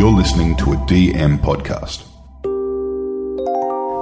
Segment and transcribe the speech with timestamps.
[0.00, 2.06] You're listening to a DM podcast.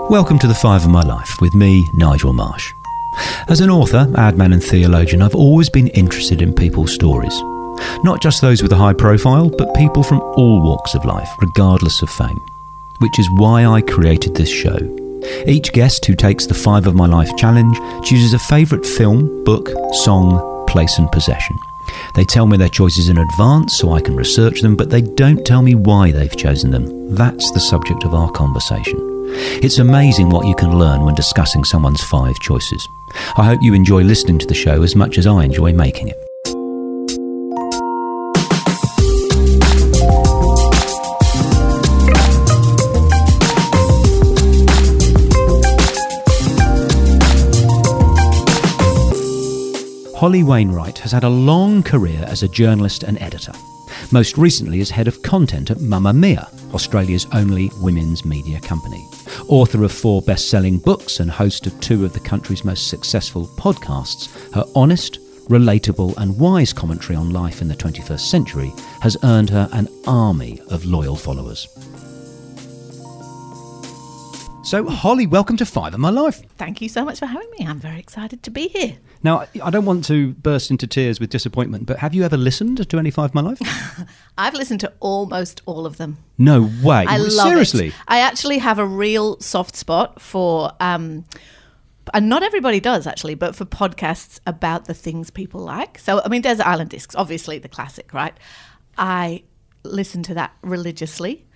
[0.09, 2.71] Welcome to The Five of My Life with me, Nigel Marsh.
[3.49, 7.37] As an author, adman, and theologian, I've always been interested in people's stories.
[8.05, 12.01] Not just those with a high profile, but people from all walks of life, regardless
[12.01, 12.39] of fame.
[13.01, 14.79] Which is why I created this show.
[15.49, 17.77] Each guest who takes the Five of My Life challenge
[18.07, 21.57] chooses a favourite film, book, song, place, and possession.
[22.15, 25.45] They tell me their choices in advance so I can research them, but they don't
[25.45, 27.15] tell me why they've chosen them.
[27.15, 28.99] That's the subject of our conversation.
[29.63, 32.89] It's amazing what you can learn when discussing someone's five choices.
[33.37, 36.28] I hope you enjoy listening to the show as much as I enjoy making it.
[50.19, 53.53] Holly Wainwright has had a long career as a journalist and editor,
[54.11, 59.07] most recently as head of content at Mamamia, Australia's only women's media company.
[59.47, 63.47] Author of four best selling books and host of two of the country's most successful
[63.57, 69.51] podcasts, her honest, relatable, and wise commentary on life in the 21st century has earned
[69.51, 71.69] her an army of loyal followers.
[74.69, 76.43] So, Holly, welcome to Five of My Life.
[76.59, 77.67] Thank you so much for having me.
[77.67, 78.99] I'm very excited to be here.
[79.23, 82.87] Now, I don't want to burst into tears with disappointment, but have you ever listened
[82.87, 83.61] to Any Five of My Life?
[84.37, 86.19] I've listened to almost all of them.
[86.37, 87.07] No way.
[87.09, 87.87] I love Seriously?
[87.87, 87.95] it.
[88.09, 91.25] I actually have a real soft spot for, um,
[92.13, 95.99] and not everybody does actually, but for podcasts about the things people like.
[95.99, 98.37] So, I mean, Desert Island Discs, obviously the classic, right?
[98.99, 99.45] I
[99.83, 101.47] listen to that religiously.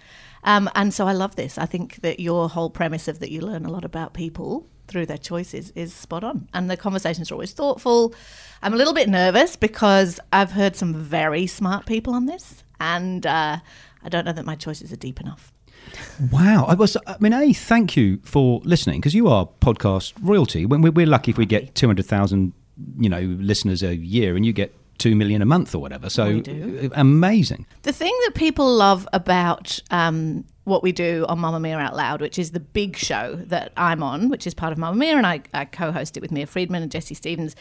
[0.45, 1.59] Um, and so I love this.
[1.59, 5.07] I think that your whole premise of that you learn a lot about people through
[5.07, 6.49] their choices is spot on.
[6.53, 8.15] And the conversations are always thoughtful.
[8.63, 13.25] I'm a little bit nervous because I've heard some very smart people on this, and
[13.27, 13.59] uh,
[14.03, 15.53] I don't know that my choices are deep enough.
[16.31, 16.65] Wow.
[16.67, 16.97] I was.
[17.07, 20.67] I mean, a thank you for listening because you are podcast royalty.
[20.67, 22.53] When we're, we're lucky if we get two hundred thousand,
[22.99, 26.09] you know, listeners a year, and you get two million a month or whatever.
[26.09, 26.43] So
[26.95, 27.67] amazing.
[27.83, 32.39] The thing that people love about um, what we do on Mamamia Out Loud, which
[32.39, 35.65] is the big show that I'm on, which is part of Mamamia, and I, I
[35.65, 37.57] co host it with Mia Freedman and Jessie Stephens,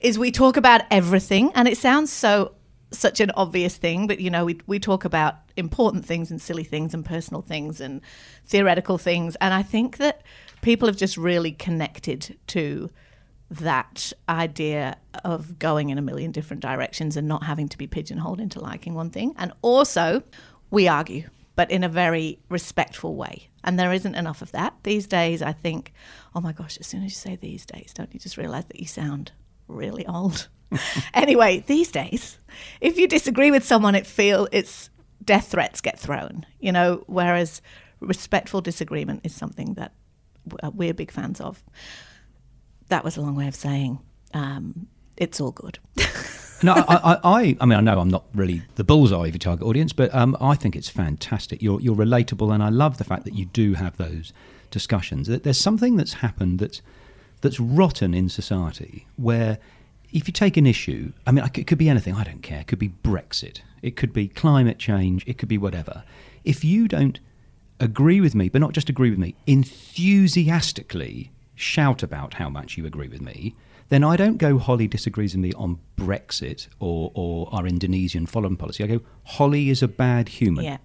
[0.00, 1.52] is we talk about everything.
[1.54, 2.52] And it sounds so
[2.90, 6.64] such an obvious thing, but you know, we, we talk about important things and silly
[6.64, 8.00] things and personal things and
[8.44, 9.36] theoretical things.
[9.36, 10.22] And I think that
[10.62, 12.90] people have just really connected to
[13.50, 18.40] that idea of going in a million different directions and not having to be pigeonholed
[18.40, 19.34] into liking one thing.
[19.36, 20.22] And also,
[20.70, 23.48] we argue, but in a very respectful way.
[23.62, 24.74] And there isn't enough of that.
[24.82, 25.92] These days, I think,
[26.34, 28.80] oh my gosh, as soon as you say these days, don't you just realize that
[28.80, 29.32] you sound
[29.68, 30.48] really old?
[31.14, 32.38] anyway, these days,
[32.80, 34.90] if you disagree with someone, it feel it's
[35.24, 37.62] death threats get thrown, you know, whereas
[38.00, 39.92] respectful disagreement is something that
[40.62, 41.62] uh, we're big fans of
[42.88, 43.98] that was a long way of saying
[44.34, 44.86] um,
[45.16, 45.78] it's all good.
[46.62, 49.66] No, I, I, I, mean, I know I'm not really the bullseye of your target
[49.66, 51.60] audience, but um, I think it's fantastic.
[51.60, 54.32] You're, you're relatable, and I love the fact that you do have those
[54.70, 55.28] discussions.
[55.28, 56.80] That There's something that's happened that's
[57.42, 59.58] that's rotten in society where
[60.12, 62.14] if you take an issue, I mean, it could be anything.
[62.14, 62.60] I don't care.
[62.60, 63.60] It could be Brexit.
[63.82, 65.24] It could be climate change.
[65.26, 66.04] It could be whatever.
[66.42, 67.20] If you don't
[67.80, 72.86] agree with me, but not just agree with me, enthusiastically shout about how much you
[72.86, 73.56] agree with me,
[73.88, 78.56] then I don't go, Holly disagrees with me on Brexit or, or our Indonesian foreign
[78.56, 78.84] policy.
[78.84, 80.64] I go, Holly is a bad human.
[80.64, 80.78] Yeah.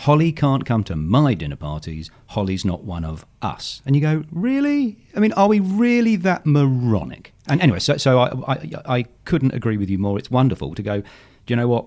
[0.00, 2.10] Holly can't come to my dinner parties.
[2.28, 3.82] Holly's not one of us.
[3.84, 4.96] And you go, really?
[5.14, 7.34] I mean, are we really that moronic?
[7.46, 10.18] And anyway, so, so I, I, I couldn't agree with you more.
[10.18, 11.06] It's wonderful to go, do
[11.48, 11.84] you know what?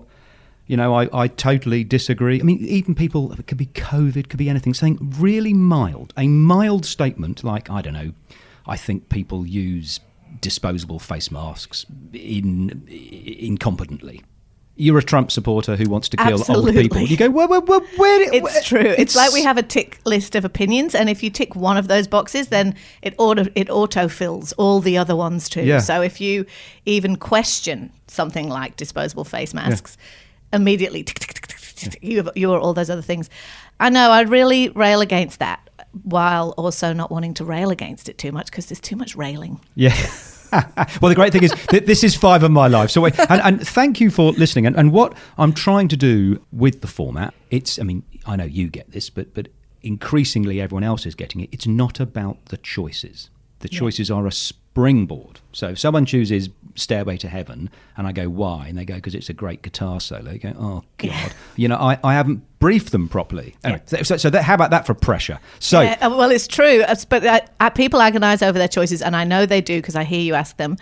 [0.66, 2.40] You know, I, I totally disagree.
[2.40, 6.26] I mean, even people, it could be COVID, could be anything, saying really mild, a
[6.26, 8.12] mild statement like, I don't know,
[8.66, 10.00] I think people use
[10.40, 14.22] disposable face masks in, incompetently.
[14.76, 17.02] You're a Trump supporter who wants to kill old people.
[17.02, 18.94] You go, where, where, where, where It's where- true.
[18.98, 21.86] It's, like we have a tick list of opinions, and if you tick one of
[21.86, 25.62] those boxes, then it auto it auto fills all the other ones too.
[25.62, 25.78] Yeah.
[25.78, 26.44] So if you
[26.86, 29.96] even question something like disposable face masks,
[30.54, 31.04] immediately
[32.00, 33.30] you you are all those other things.
[33.80, 34.10] I know.
[34.10, 35.68] I really rail against that,
[36.02, 39.60] while also not wanting to rail against it too much because there's too much railing.
[39.74, 39.94] Yeah.
[40.52, 42.90] well, the great thing is that this is five of my life.
[42.90, 44.66] So, wait, and, and thank you for listening.
[44.66, 48.44] And, and what I'm trying to do with the format, it's, I mean, I know
[48.44, 49.48] you get this, but but
[49.82, 51.50] increasingly everyone else is getting it.
[51.52, 53.30] It's not about the choices.
[53.60, 54.32] The choices are a
[54.74, 55.38] springboard.
[55.52, 58.66] So if someone chooses Stairway to Heaven and I go, why?
[58.66, 60.32] And they go, because it's a great guitar solo.
[60.32, 61.32] You go, oh, God.
[61.54, 63.54] You know, I, I haven't briefed them properly.
[63.62, 65.38] Anyway, so, so that, how about that for pressure?
[65.60, 69.00] So, Yeah, uh, well, it's true, uh, but uh, uh, people agonize over their choices,
[69.00, 70.76] and I know they do because I hear you ask them.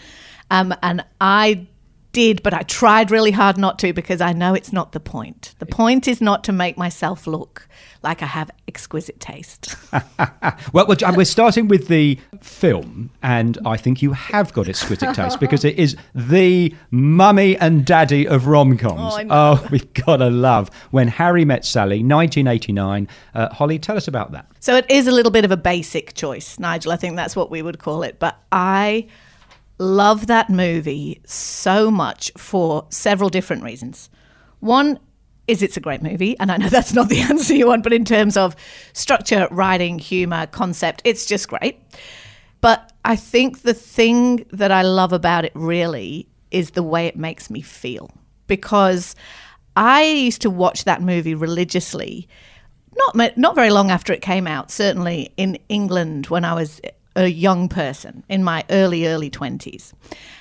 [0.50, 1.66] Um, and I
[2.12, 5.54] did, but I tried really hard not to because I know it's not the point.
[5.58, 7.68] The point is not to make myself look
[8.02, 9.76] like I have exquisite taste.
[10.72, 15.64] well, we're starting with the film, and I think you have got exquisite taste because
[15.64, 19.14] it is the mummy and daddy of rom coms.
[19.14, 19.68] Oh, know.
[19.70, 23.08] we've got to love When Harry Met Sally, 1989.
[23.34, 24.46] Uh, Holly, tell us about that.
[24.60, 26.92] So it is a little bit of a basic choice, Nigel.
[26.92, 28.18] I think that's what we would call it.
[28.18, 29.06] But I
[29.78, 34.10] love that movie so much for several different reasons.
[34.60, 34.98] One
[35.48, 37.92] is it's a great movie, and I know that's not the answer you want, but
[37.92, 38.56] in terms of
[38.92, 41.80] structure, writing, humor, concept, it's just great.
[42.60, 47.16] But I think the thing that I love about it really is the way it
[47.16, 48.10] makes me feel.
[48.46, 49.16] Because
[49.74, 52.28] I used to watch that movie religiously
[52.94, 54.70] not not very long after it came out.
[54.70, 56.80] Certainly in England when I was
[57.16, 59.92] a young person in my early early twenties,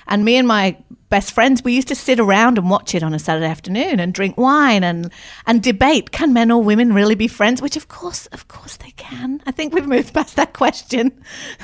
[0.06, 0.76] and me and my
[1.08, 4.14] best friends we used to sit around and watch it on a Saturday afternoon and
[4.14, 5.12] drink wine and
[5.46, 7.60] and debate can men or women really be friends?
[7.60, 9.42] Which of course of course they can.
[9.46, 11.12] I think we've moved past that question,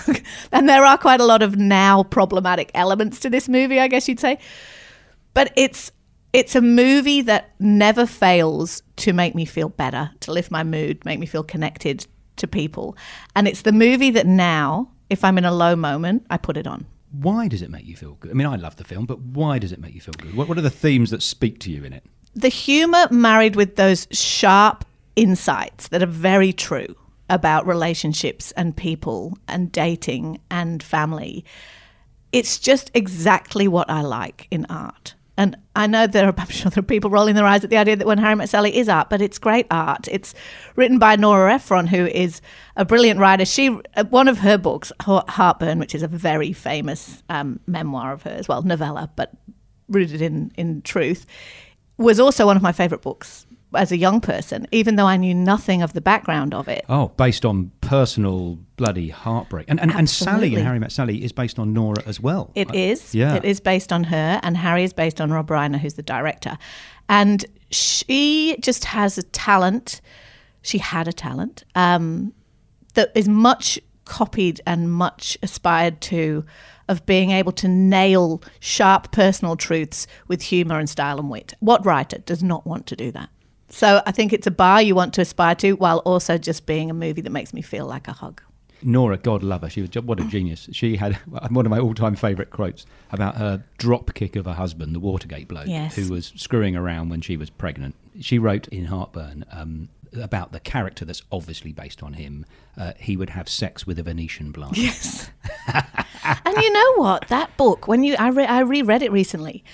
[0.52, 3.80] and there are quite a lot of now problematic elements to this movie.
[3.80, 4.38] I guess you'd say,
[5.34, 5.90] but it's
[6.32, 11.04] it's a movie that never fails to make me feel better, to lift my mood,
[11.04, 12.06] make me feel connected
[12.36, 12.96] to people.
[13.34, 16.66] And it's the movie that now, if I'm in a low moment, I put it
[16.66, 16.86] on.
[17.10, 18.30] Why does it make you feel good?
[18.30, 20.36] I mean, I love the film, but why does it make you feel good?
[20.36, 22.04] What, what are the themes that speak to you in it?
[22.34, 24.84] The humor married with those sharp
[25.16, 26.94] insights that are very true
[27.30, 31.44] about relationships and people and dating and family.
[32.32, 35.14] It's just exactly what I like in art.
[35.38, 37.78] And I know there are, I'm sure there are people rolling their eyes at the
[37.78, 40.06] idea that When Harry Met Sally is art, but it's great art.
[40.10, 40.34] It's
[40.76, 42.42] written by Nora Ephron, who is
[42.76, 43.46] a brilliant writer.
[43.46, 48.24] She, uh, one of her books, Heartburn, which is a very famous um, memoir of
[48.24, 49.32] hers, well, novella, but
[49.88, 51.24] rooted in in truth,
[51.96, 55.34] was also one of my favourite books as a young person, even though I knew
[55.34, 56.84] nothing of the background of it.
[56.88, 59.64] Oh, based on personal bloody heartbreak.
[59.68, 62.50] And, and, and Sally and Harry Met Sally is based on Nora as well.
[62.54, 63.14] It I- is.
[63.14, 63.34] yeah.
[63.34, 66.58] It is based on her, and Harry is based on Rob Reiner, who's the director.
[67.08, 70.00] And she just has a talent.
[70.62, 72.34] She had a talent um,
[72.94, 76.44] that is much copied and much aspired to
[76.88, 81.54] of being able to nail sharp personal truths with humor and style and wit.
[81.60, 83.28] What writer does not want to do that?
[83.70, 86.90] So I think it's a bar you want to aspire to while also just being
[86.90, 88.42] a movie that makes me feel like a hug.
[88.82, 90.68] Nora, God love her, she was what a genius.
[90.72, 91.14] She had
[91.50, 95.48] one of my all-time favourite quotes about her drop kick of her husband, the Watergate
[95.48, 95.96] bloke, Yes.
[95.96, 97.96] who was screwing around when she was pregnant.
[98.20, 99.88] She wrote in Heartburn um,
[100.20, 102.46] about the character that's obviously based on him.
[102.76, 104.76] Uh, he would have sex with a Venetian blind.
[104.78, 105.28] Yes.
[105.66, 107.26] and you know what?
[107.28, 109.64] That book, when you I, re- I reread it recently,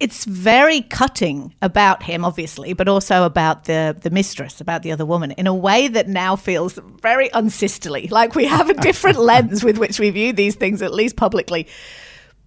[0.00, 5.04] it's very cutting about him, obviously, but also about the the mistress, about the other
[5.04, 8.06] woman, in a way that now feels very unsisterly.
[8.08, 11.66] Like we have a different lens with which we view these things, at least publicly.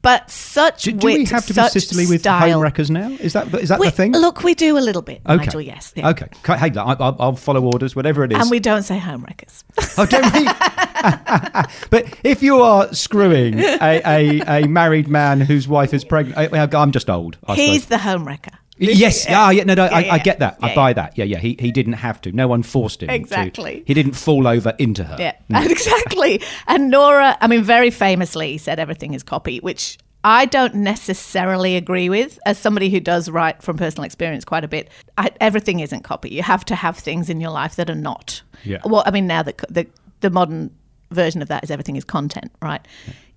[0.01, 2.59] But such Do, do wit, we have to be sisterly with style.
[2.59, 3.09] homewreckers now?
[3.19, 4.13] Is that is that We- the thing?
[4.13, 5.45] Look, we do a little bit, okay.
[5.45, 5.61] Nigel.
[5.61, 5.93] Yes.
[5.95, 6.09] yeah.
[6.09, 6.27] Okay.
[6.45, 8.39] Hey, I, I'll, I'll follow orders, whatever it is.
[8.39, 9.63] And we don't say homewreckers.
[9.97, 10.45] Oh, don't we?
[11.89, 16.67] but if you are screwing a, a, a married man whose wife is pregnant, I,
[16.79, 17.37] I'm just old.
[17.45, 17.99] I He's suppose.
[18.03, 18.53] the homewrecker.
[18.81, 20.57] Yes, ah, yeah, no, no, I, yeah, I get that.
[20.61, 20.93] I buy yeah.
[20.93, 21.17] that.
[21.17, 21.37] Yeah, yeah.
[21.37, 22.31] He, he didn't have to.
[22.31, 23.09] No one forced him.
[23.09, 23.13] to.
[23.13, 23.83] Exactly.
[23.85, 25.17] He didn't fall over into her.
[25.19, 26.41] Yeah, exactly.
[26.67, 32.09] And Nora, I mean, very famously said everything is copy, which I don't necessarily agree
[32.09, 32.39] with.
[32.45, 36.29] As somebody who does write from personal experience quite a bit, I, everything isn't copy.
[36.29, 38.41] You have to have things in your life that are not.
[38.63, 38.79] Yeah.
[38.83, 39.87] Well, I mean, now the the,
[40.21, 40.71] the modern
[41.11, 42.85] version of that is everything is content, right?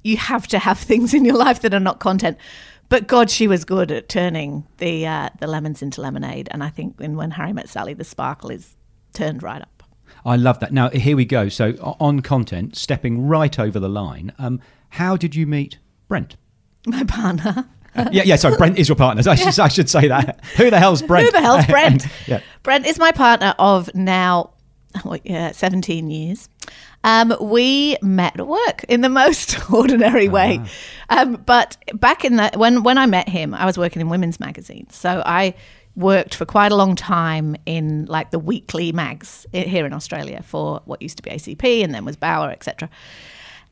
[0.02, 2.38] You have to have things in your life that are not content.
[2.88, 6.68] But God, she was good at turning the uh, the lemons into lemonade, and I
[6.68, 8.76] think in When Harry Met Sally, the sparkle is
[9.12, 9.82] turned right up.
[10.24, 10.72] I love that.
[10.72, 11.48] Now, here we go.
[11.48, 14.60] So, on content, stepping right over the line, um,
[14.90, 16.36] how did you meet Brent?
[16.86, 17.66] My partner.
[18.10, 19.22] yeah, yeah, sorry, Brent is your partner.
[19.28, 20.44] I should, I should say that.
[20.56, 21.26] Who the hell's Brent?
[21.26, 22.06] Who the hell's Brent?
[22.26, 22.40] yeah.
[22.62, 24.50] Brent is my partner of now
[25.02, 26.48] what, yeah, 17 years.
[27.04, 30.60] Um, we met at work in the most ordinary way.
[31.10, 34.40] Um, but back in the when when I met him, I was working in women's
[34.40, 34.96] magazines.
[34.96, 35.54] So I
[35.96, 40.80] worked for quite a long time in like the weekly mags here in Australia for
[40.86, 42.90] what used to be ACP and then was Bauer, etc.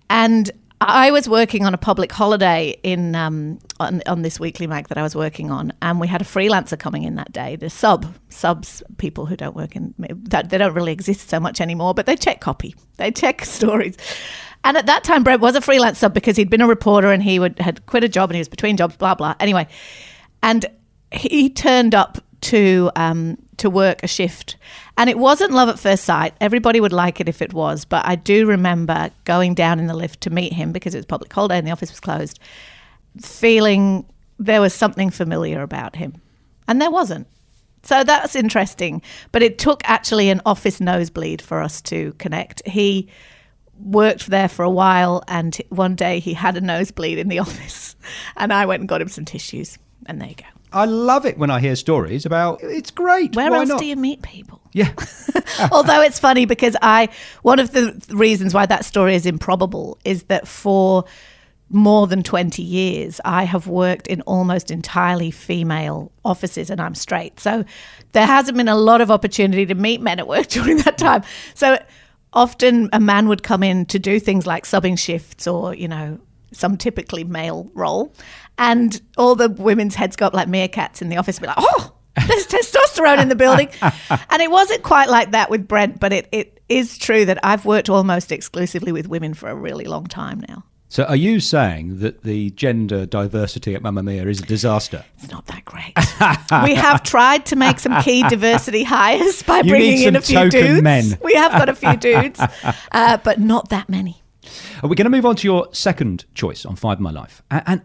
[0.09, 0.51] And
[0.89, 4.99] I was working on a public holiday in um, on, on this weekly mag that
[4.99, 7.57] I was working on, and we had a freelancer coming in that day.
[7.57, 9.95] The sub subs people who don't work in
[10.29, 13.97] that they don't really exist so much anymore, but they check copy, they check stories.
[14.65, 17.23] And at that time, Brent was a freelance sub because he'd been a reporter and
[17.23, 19.35] he would, had quit a job and he was between jobs, blah blah.
[19.41, 19.67] Anyway,
[20.43, 20.67] and
[21.11, 24.57] he turned up to um, to work a shift,
[24.97, 26.35] and it wasn't love at first sight.
[26.41, 29.97] Everybody would like it if it was, but I do remember going down in the
[29.97, 32.39] lift to meet him because it was public holiday and the office was closed,
[33.21, 34.05] feeling
[34.39, 36.21] there was something familiar about him,
[36.69, 37.27] and there wasn't.
[37.85, 39.03] So that's interesting.
[39.31, 42.67] But it took actually an office nosebleed for us to connect.
[42.67, 43.09] He
[43.79, 47.97] worked there for a while, and one day he had a nosebleed in the office,
[48.37, 50.62] and I went and got him some tissues, and there you go.
[50.73, 53.37] I love it when I hear stories about it's great.
[53.37, 53.79] Where Why else not?
[53.79, 54.61] do you meet people?
[54.73, 54.93] Yeah.
[55.73, 57.09] Although it's funny because I,
[57.43, 61.05] one of the reasons why that story is improbable is that for
[61.69, 67.41] more than 20 years, I have worked in almost entirely female offices and I'm straight.
[67.41, 67.65] So
[68.13, 71.23] there hasn't been a lot of opportunity to meet men at work during that time.
[71.55, 71.83] So
[72.33, 76.19] often a man would come in to do things like subbing shifts or, you know,
[76.53, 78.13] some typically male role.
[78.59, 81.57] And all the women's heads go up like meerkats in the office and be like,
[81.59, 81.93] oh,
[82.27, 83.69] there's testosterone in the building.
[84.31, 87.65] And it wasn't quite like that with Brent, but it, it is true that I've
[87.65, 90.65] worked almost exclusively with women for a really long time now.
[90.89, 95.03] So are you saying that the gender diversity at Mamamia is a disaster?
[95.19, 95.95] It's not that great.
[96.65, 100.51] we have tried to make some key diversity hires by You bringing in a few
[100.51, 100.83] dudes.
[100.83, 101.17] men.
[101.23, 102.39] We have got a few dudes,
[102.93, 104.23] uh, but not that many.
[104.83, 107.43] Are we going to move on to your second choice on Five My Life?
[107.51, 107.81] A- And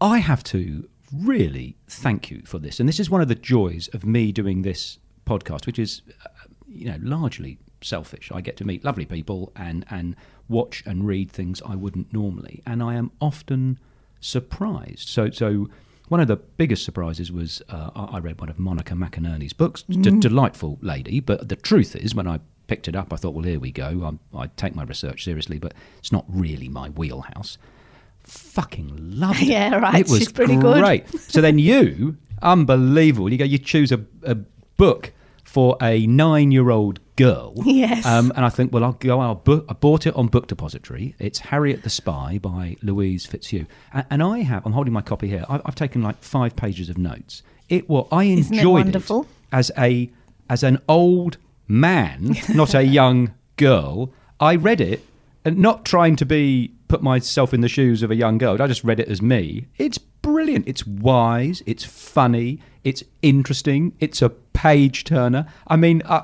[0.00, 2.80] I have to really thank you for this.
[2.80, 6.28] And this is one of the joys of me doing this podcast, which is, uh,
[6.68, 8.30] you know, largely selfish.
[8.32, 10.16] I get to meet lovely people and, and
[10.48, 12.62] watch and read things I wouldn't normally.
[12.66, 13.78] And I am often
[14.20, 15.08] surprised.
[15.08, 15.68] So, so
[16.08, 19.82] one of the biggest surprises was uh, I read one of Monica McInerney's books.
[19.82, 23.44] D- delightful lady, but the truth is, when I picked it up, I thought, well,
[23.44, 24.04] here we go.
[24.04, 27.58] I'm, I take my research seriously, but it's not really my wheelhouse.
[28.30, 29.48] Fucking loved it.
[29.48, 30.00] Yeah, right.
[30.00, 30.82] It was She's pretty good.
[30.82, 31.08] great.
[31.20, 33.30] so then you, unbelievable.
[33.30, 34.34] You go, you choose a, a
[34.76, 35.12] book
[35.44, 37.54] for a nine-year-old girl.
[37.64, 38.06] Yes.
[38.06, 39.20] Um, and I think, well, I'll go.
[39.20, 39.66] I'll book.
[39.68, 41.14] I bought it on Book Depository.
[41.18, 44.64] It's Harriet the Spy by Louise Fitzhugh, and, and I have.
[44.64, 45.44] I'm holding my copy here.
[45.48, 47.42] I've, I've taken like five pages of notes.
[47.68, 49.26] It well, I Isn't it enjoyed wonderful?
[49.52, 50.10] as a
[50.48, 51.36] as an old
[51.68, 54.12] man, not a young girl.
[54.38, 55.04] I read it,
[55.44, 58.60] and not trying to be put myself in the shoes of a young girl.
[58.60, 59.66] I just read it as me.
[59.78, 60.66] It's brilliant.
[60.68, 61.62] It's wise.
[61.64, 62.60] It's funny.
[62.84, 63.92] It's interesting.
[64.00, 65.46] It's a page turner.
[65.68, 66.16] I mean, I,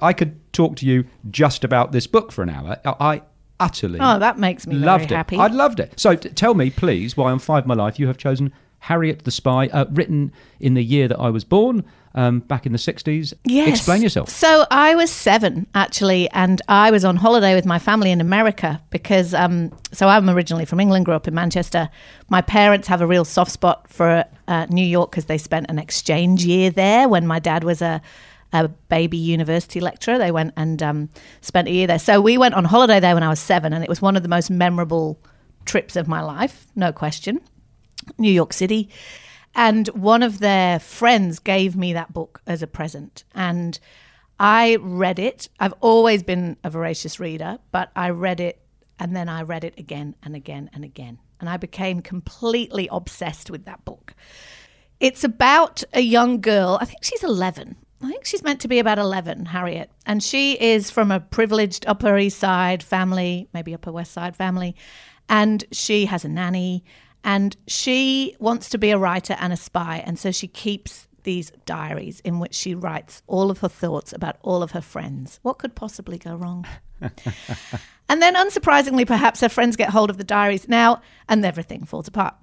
[0.00, 2.78] I, I could talk to you just about this book for an hour.
[2.84, 3.22] I, I
[3.60, 5.16] utterly Oh, that makes me loved it.
[5.16, 5.36] happy.
[5.36, 5.92] I loved it.
[6.00, 8.52] So t- tell me, please, why on Five of My Life you have chosen
[8.84, 12.72] Harriet the Spy, uh, written in the year that I was born, um, back in
[12.72, 13.32] the 60s.
[13.44, 13.68] Yes.
[13.68, 14.28] Explain yourself.
[14.28, 18.82] So I was seven actually, and I was on holiday with my family in America
[18.90, 19.32] because.
[19.32, 21.88] Um, so I'm originally from England, grew up in Manchester.
[22.28, 25.78] My parents have a real soft spot for uh, New York because they spent an
[25.78, 28.02] exchange year there when my dad was a.
[28.52, 30.16] A baby university lecturer.
[30.16, 31.08] They went and um,
[31.40, 31.98] spent a year there.
[31.98, 34.22] So we went on holiday there when I was seven, and it was one of
[34.22, 35.18] the most memorable
[35.64, 37.40] trips of my life, no question.
[38.18, 38.88] New York City.
[39.54, 43.24] And one of their friends gave me that book as a present.
[43.34, 43.78] And
[44.38, 45.48] I read it.
[45.60, 48.60] I've always been a voracious reader, but I read it
[48.98, 51.18] and then I read it again and again and again.
[51.40, 54.14] And I became completely obsessed with that book.
[55.00, 56.78] It's about a young girl.
[56.80, 57.76] I think she's 11.
[58.02, 59.90] I think she's meant to be about 11, Harriet.
[60.06, 64.76] And she is from a privileged Upper East Side family, maybe Upper West Side family.
[65.28, 66.84] And she has a nanny.
[67.24, 70.02] And she wants to be a writer and a spy.
[70.06, 74.36] And so she keeps these diaries in which she writes all of her thoughts about
[74.42, 75.40] all of her friends.
[75.42, 76.66] What could possibly go wrong?
[77.00, 82.06] and then, unsurprisingly, perhaps her friends get hold of the diaries now and everything falls
[82.06, 82.34] apart.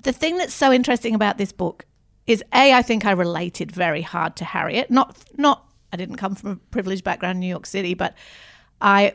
[0.00, 1.84] The thing that's so interesting about this book
[2.26, 4.90] is A, I think I related very hard to Harriet.
[4.90, 8.14] Not, not, I didn't come from a privileged background in New York City, but
[8.80, 9.14] I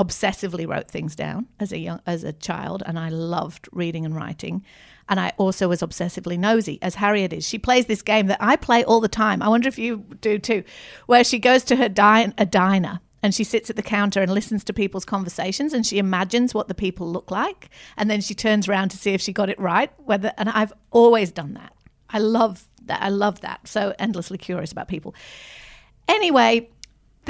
[0.00, 4.16] obsessively wrote things down as a young as a child and I loved reading and
[4.16, 4.64] writing.
[5.10, 7.46] And I also was obsessively nosy as Harriet is.
[7.46, 9.42] She plays this game that I play all the time.
[9.42, 10.64] I wonder if you do too
[11.06, 14.64] where she goes to her a diner and she sits at the counter and listens
[14.64, 18.68] to people's conversations and she imagines what the people look like and then she turns
[18.68, 21.74] around to see if she got it right whether and I've always done that.
[22.08, 23.02] I love that.
[23.02, 23.68] I love that.
[23.68, 25.14] So endlessly curious about people.
[26.08, 26.70] Anyway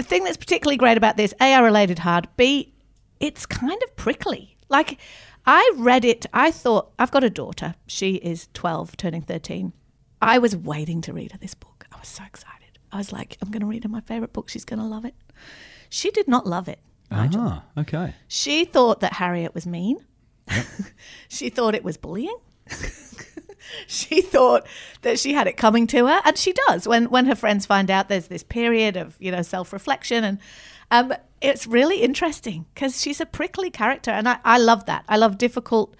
[0.00, 2.26] the thing that's particularly great about this, A, I related hard.
[2.38, 2.73] B,
[3.21, 4.57] it's kind of prickly.
[4.71, 4.99] Like,
[5.45, 6.25] I read it.
[6.33, 7.75] I thought, I've got a daughter.
[7.87, 9.75] She is 12, turning 13.
[10.23, 11.87] I was waiting to read her this book.
[11.92, 12.78] I was so excited.
[12.90, 14.49] I was like, I'm going to read her my favorite book.
[14.49, 15.14] She's going to love it.
[15.90, 16.78] She did not love it.
[17.11, 17.40] Nigel.
[17.42, 18.14] Ah, okay.
[18.26, 19.99] She thought that Harriet was mean.
[21.28, 22.38] she thought it was bullying.
[23.87, 24.67] she thought
[25.03, 26.87] that she had it coming to her, and she does.
[26.87, 30.39] When when her friends find out there's this period of you know self reflection, and
[30.91, 35.05] um, it's really interesting because she's a prickly character, and I, I love that.
[35.09, 35.97] I love difficult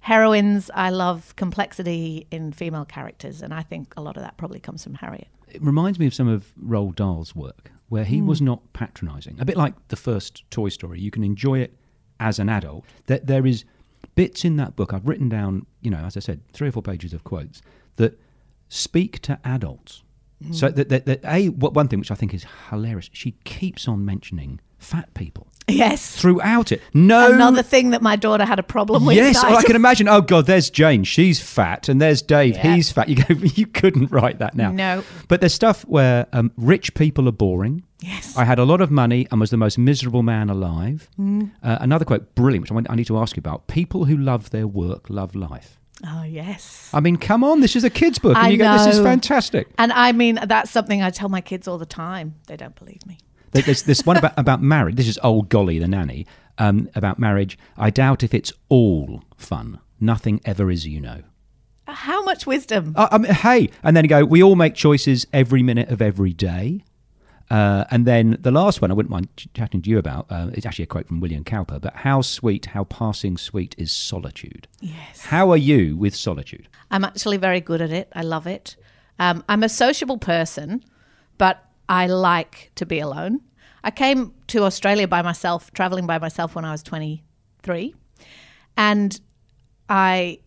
[0.00, 0.70] heroines.
[0.74, 4.84] I love complexity in female characters, and I think a lot of that probably comes
[4.84, 5.28] from Harriet.
[5.48, 9.38] It reminds me of some of Roald Dahl's work, where he was not patronising.
[9.38, 10.98] A bit like the first Toy Story.
[10.98, 11.76] You can enjoy it
[12.18, 12.84] as an adult.
[13.06, 13.64] That there is
[14.14, 14.92] bits in that book.
[14.92, 17.62] I've written down, you know, as I said, three or four pages of quotes
[17.96, 18.18] that
[18.68, 20.02] speak to adults.
[20.50, 23.08] So that, that, that a what- one thing which I think is hilarious.
[23.12, 26.16] She keeps on mentioning fat people Yes.
[26.16, 26.82] throughout it.
[26.92, 27.32] No.
[27.32, 29.14] Another thing that my daughter had a problem with.
[29.16, 30.08] Yes, oh, I can imagine.
[30.08, 31.04] Oh God, there's Jane.
[31.04, 32.56] She's fat, and there's Dave.
[32.56, 32.74] Yeah.
[32.74, 33.08] He's fat.
[33.08, 33.34] You go.
[33.54, 34.72] You couldn't write that now.
[34.72, 35.04] No.
[35.28, 37.84] But there's stuff where um, rich people are boring.
[38.02, 38.36] Yes.
[38.36, 41.08] I had a lot of money and was the most miserable man alive.
[41.18, 41.50] Mm.
[41.62, 43.66] Uh, another quote, brilliant, which I, want, I need to ask you about.
[43.68, 45.78] People who love their work love life.
[46.04, 46.90] Oh, yes.
[46.92, 49.00] I mean, come on, this is a kid's book, and I you go, this is
[49.00, 49.68] fantastic.
[49.78, 52.34] And I mean, that's something I tell my kids all the time.
[52.48, 53.18] They don't believe me.
[53.52, 54.96] There- There's this one about, about marriage.
[54.96, 56.26] This is old Golly, the nanny,
[56.58, 57.56] um, about marriage.
[57.76, 59.78] I doubt if it's all fun.
[60.00, 61.20] Nothing ever is, you know.
[61.86, 62.94] How much wisdom?
[62.96, 66.00] Uh, I mean, hey, and then you go, we all make choices every minute of
[66.02, 66.82] every day.
[67.52, 70.24] Uh, and then the last one, I wouldn't mind chatting to you about.
[70.30, 71.78] Uh, it's actually a quote from William Cowper.
[71.78, 74.68] But how sweet, how passing sweet is solitude.
[74.80, 75.20] Yes.
[75.20, 76.66] How are you with solitude?
[76.90, 78.10] I'm actually very good at it.
[78.14, 78.76] I love it.
[79.18, 80.82] Um, I'm a sociable person,
[81.36, 83.42] but I like to be alone.
[83.84, 87.94] I came to Australia by myself, traveling by myself when I was 23.
[88.78, 89.20] And
[89.90, 90.38] I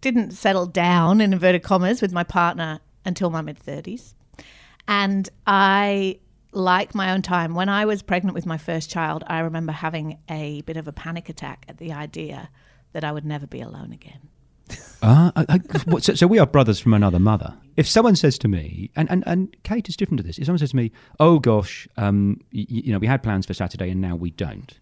[0.00, 4.14] didn't settle down, in inverted commas, with my partner until my mid 30s.
[4.88, 6.18] And I
[6.52, 7.54] like my own time.
[7.54, 10.92] When I was pregnant with my first child, I remember having a bit of a
[10.92, 12.48] panic attack at the idea
[12.92, 14.20] that I would never be alone again.
[15.02, 17.54] Ah, I- I- so, so we are brothers from another mother.
[17.76, 20.58] If someone says to me, and, and, and Kate is different to this, if someone
[20.58, 24.00] says to me, oh gosh, um, y- you know, we had plans for Saturday and
[24.00, 24.78] now we don't.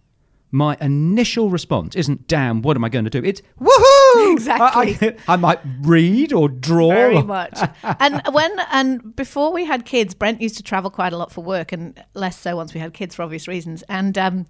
[0.52, 3.22] My initial response isn't, damn, what am I going to do?
[3.24, 3.99] It's, woohoo!
[4.32, 4.96] Exactly.
[5.08, 6.88] I, I, I might read or draw.
[6.88, 7.58] Very much.
[7.82, 11.42] and when and before we had kids, Brent used to travel quite a lot for
[11.44, 13.82] work, and less so once we had kids for obvious reasons.
[13.88, 14.46] And um,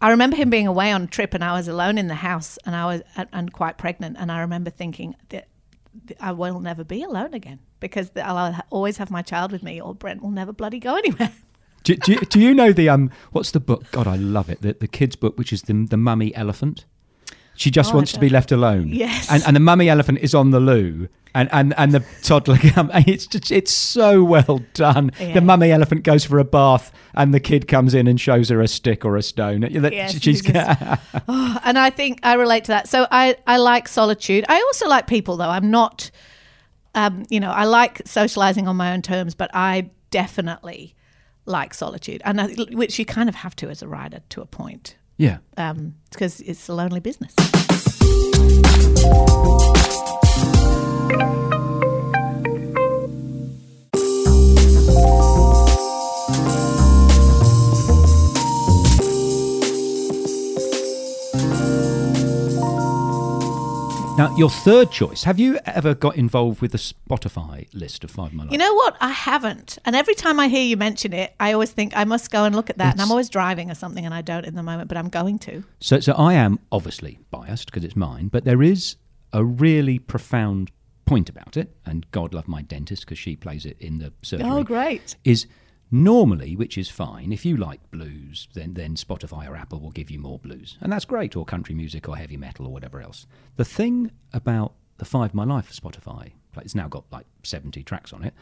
[0.00, 2.58] I remember him being away on a trip, and I was alone in the house,
[2.64, 4.16] and I was and, and quite pregnant.
[4.18, 5.48] And I remember thinking that
[6.20, 9.94] I will never be alone again because I'll always have my child with me, or
[9.94, 11.32] Brent will never bloody go anywhere.
[11.84, 13.90] Do, do, you- do you know the, um, what's the book?
[13.92, 14.60] God, I love it.
[14.62, 16.84] The, the kids' book, which is the, the Mummy Elephant.
[17.58, 18.88] She just Oh, wants to be left alone.
[18.88, 19.28] Yes.
[19.30, 21.08] And, and the mummy elephant is on the loo.
[21.34, 25.10] And, and, and the toddler and It's just, it's so well done.
[25.20, 25.34] Yeah.
[25.34, 28.60] The mummy elephant goes for a bath, and the kid comes in and shows her
[28.60, 29.62] a stick or a stone.
[29.62, 30.54] Yes, she's just-
[31.28, 32.88] Oh, and I think I relate to that.
[32.88, 34.44] So I, I like solitude.
[34.48, 35.50] I also like people, though.
[35.50, 36.10] I'm not,
[36.94, 40.94] um, you know, I like socializing on my own terms, but I definitely
[41.44, 44.46] like solitude, and I, which you kind of have to as a writer to a
[44.46, 45.38] point, yeah.
[45.56, 47.34] um, because it's a lonely business.
[64.18, 65.22] Now, your third choice.
[65.22, 68.50] Have you ever got involved with the Spotify list of Five My Life?
[68.50, 68.96] You know what?
[69.00, 69.78] I haven't.
[69.84, 72.52] And every time I hear you mention it, I always think I must go and
[72.52, 72.94] look at that.
[72.94, 75.38] and I'm always driving or something, and I don't in the moment, but I'm going
[75.38, 75.62] to.
[75.78, 78.96] So, so I am obviously biased because it's mine, but there is
[79.32, 80.72] a really profound
[81.06, 84.48] point about it, and God love my dentist because she plays it in the surgery.
[84.50, 85.14] Oh, great.
[85.22, 85.46] Is
[85.90, 90.10] normally, which is fine, if you like blues, then then Spotify or Apple will give
[90.10, 93.26] you more blues, and that's great, or country music, or heavy metal, or whatever else.
[93.56, 98.24] The thing about the Five My Life Spotify, it's now got like seventy tracks on
[98.24, 98.34] it,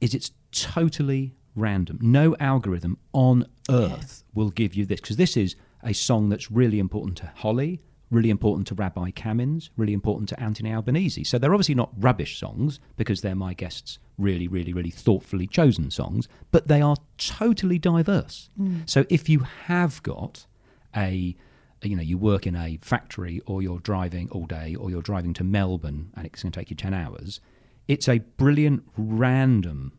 [0.00, 1.98] is it's totally random.
[2.00, 6.78] No algorithm on earth will give you this because this is a song that's really
[6.78, 11.24] important to Holly, really important to Rabbi Kamins, really important to Anthony Albanese.
[11.24, 15.90] So they're obviously not rubbish songs because they're my guests' really, really, really thoughtfully chosen
[15.90, 18.50] songs, but they are totally diverse.
[18.60, 18.88] Mm.
[18.88, 20.46] So if you have got
[20.96, 21.36] a
[21.82, 25.32] you know, you work in a factory or you're driving all day or you're driving
[25.34, 27.40] to Melbourne and it's going to take you 10 hours,
[27.88, 29.92] it's a brilliant random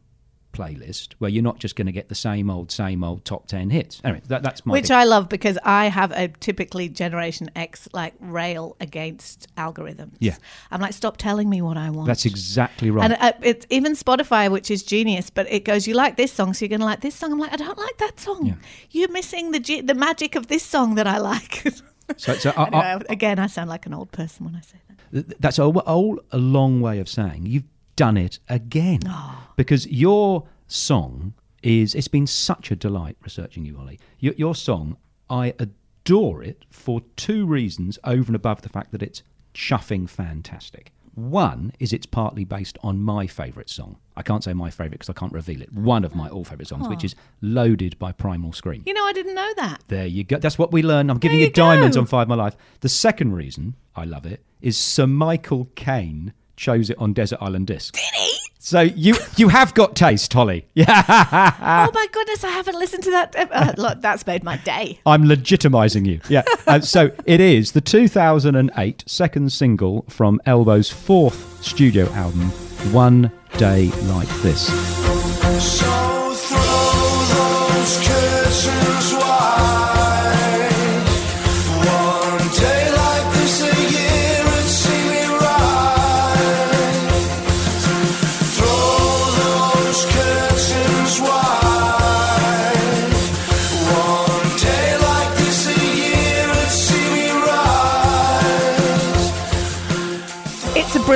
[0.52, 3.70] playlist where you're not just going to get the same old, same old top 10
[3.70, 4.02] hits.
[4.04, 4.74] Anyway, that, that's my.
[4.74, 4.92] Which.
[4.92, 10.16] I love because I have a typically Generation X like rail against algorithms.
[10.20, 10.36] Yeah.
[10.70, 12.08] I'm like, stop telling me what I want.
[12.08, 13.06] That's exactly right.
[13.12, 16.54] And uh, it's even Spotify, which is genius, but it goes, you like this song,
[16.54, 17.32] so you're going to like this song.
[17.32, 18.46] I'm like, I don't like that song.
[18.46, 18.54] Yeah.
[18.92, 21.64] You're missing the ge- the magic of this song that I like.
[22.18, 24.78] so, so I- I- Anyway, again, I sound like an old person when I say
[25.14, 25.42] that.
[25.42, 27.64] That's a, all a long way of saying you've
[28.02, 29.00] done it again.
[29.06, 29.52] Ah.
[29.56, 34.00] Because your song is, it's been such a delight researching you, Ollie.
[34.18, 34.98] Your, your song,
[35.30, 39.22] I adore it for two reasons over and above the fact that it's
[39.54, 40.92] chuffing fantastic.
[41.14, 43.98] One is it's partly based on my favourite song.
[44.18, 45.72] I can't say my favourite because I can't reveal it.
[45.72, 48.82] One of my all favourite songs, which is Loaded by Primal Scream.
[48.88, 49.84] You know, I didn't know that.
[49.90, 50.40] There you go.
[50.40, 51.12] That's what we learned.
[51.12, 52.56] I'm giving There you, you diamonds on Five My Life.
[52.80, 57.68] The second reason I love it is Sir Michael Caine chose it on Desert Island
[57.68, 57.94] Disc.
[57.96, 58.38] Did he?
[58.60, 60.68] So you you have got taste, Holly.
[60.76, 63.36] Yeah, oh my goodness, I haven't listened to that.
[63.36, 65.00] Uh, look, that's made my day.
[65.06, 66.22] I'm legitimizing you.
[66.30, 66.44] Yeah.
[66.68, 72.50] Uh, so it is the 2008 second single from Elbow's fourth studio album,
[72.94, 76.01] One Day Like This.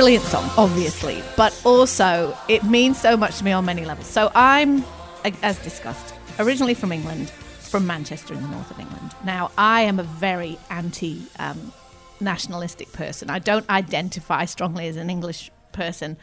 [0.06, 4.06] Brilliant song, obviously, but also it means so much to me on many levels.
[4.06, 4.84] So I'm,
[5.42, 9.16] as discussed, originally from England, from Manchester in the north of England.
[9.24, 11.72] Now, I am a very anti um,
[12.20, 13.30] nationalistic person.
[13.30, 16.18] I don't identify strongly as an English person.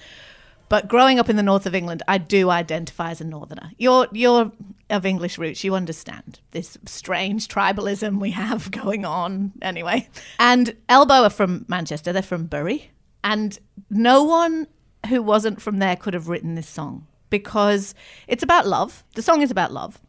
[0.69, 3.69] But growing up in the north of England, I do identify as a northerner.
[3.78, 4.50] You're you're
[4.91, 5.62] of English roots.
[5.65, 10.08] You understand this strange tribalism we have going on anyway.
[10.39, 12.13] And Elbow are from Manchester.
[12.13, 12.89] They're from Bury,
[13.23, 13.57] and
[13.89, 14.67] no one
[15.09, 17.95] who wasn't from there could have written this song because
[18.27, 19.03] it's about love.
[19.15, 19.99] The song is about love,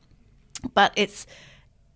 [0.75, 1.27] but it's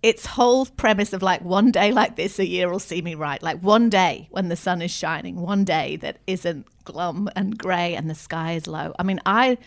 [0.03, 3.43] its whole premise of like one day like this a year will see me right.
[3.43, 7.95] Like one day when the sun is shining one day that isn't glum and grey
[7.95, 8.95] and the sky is low.
[8.99, 9.59] I mean i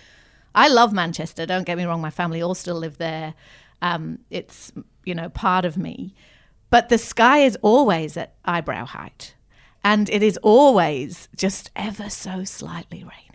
[0.56, 3.34] i love manchester don't get me wrong my family all still live there.
[3.82, 4.72] Um, it's
[5.06, 6.16] you know part of me.
[6.70, 9.36] But the sky is always at eyebrow height
[9.84, 13.32] and it is always just ever so slightly raining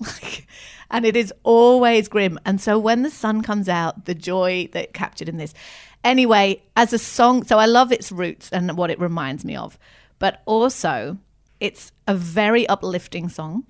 [0.90, 2.38] and it is always grim.
[2.44, 5.54] And so when the sun comes out, the joy that captured in this.
[6.02, 9.78] Anyway, as a song, so I love its roots and what it reminds me of,
[10.18, 11.18] but also
[11.60, 13.66] it's a very uplifting song,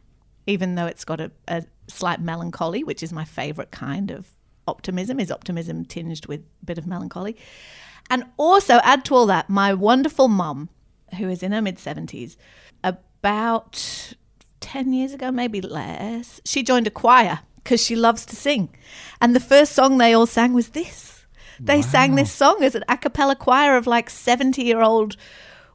[0.47, 4.29] even though it's got a, a slight melancholy, which is my favorite kind of
[4.69, 5.19] optimism.
[5.19, 7.37] Is optimism tinged with a bit of melancholy?
[8.09, 10.69] And also add to all that, my wonderful mum,
[11.17, 12.37] who is in her mid 70s,
[12.85, 14.15] about
[14.61, 18.71] 10 years ago, maybe less, she joined a choir because she loves to sing.
[19.21, 21.21] And the first song they all sang was this.
[21.63, 25.17] They sang this song as an a cappella choir of like 70 year old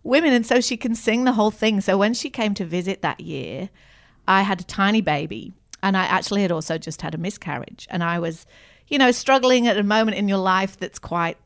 [0.03, 0.33] women.
[0.33, 1.79] And so she can sing the whole thing.
[1.81, 3.69] So when she came to visit that year,
[4.27, 7.87] I had a tiny baby and I actually had also just had a miscarriage.
[7.91, 8.45] And I was,
[8.87, 11.37] you know, struggling at a moment in your life that's quite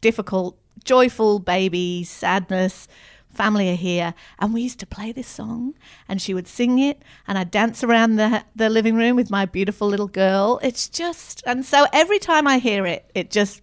[0.00, 2.88] difficult, joyful baby, sadness,
[3.34, 4.14] family are here.
[4.38, 5.74] And we used to play this song
[6.08, 9.44] and she would sing it and I'd dance around the, the living room with my
[9.46, 10.60] beautiful little girl.
[10.62, 13.62] It's just, and so every time I hear it, it just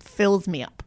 [0.00, 0.82] fills me up.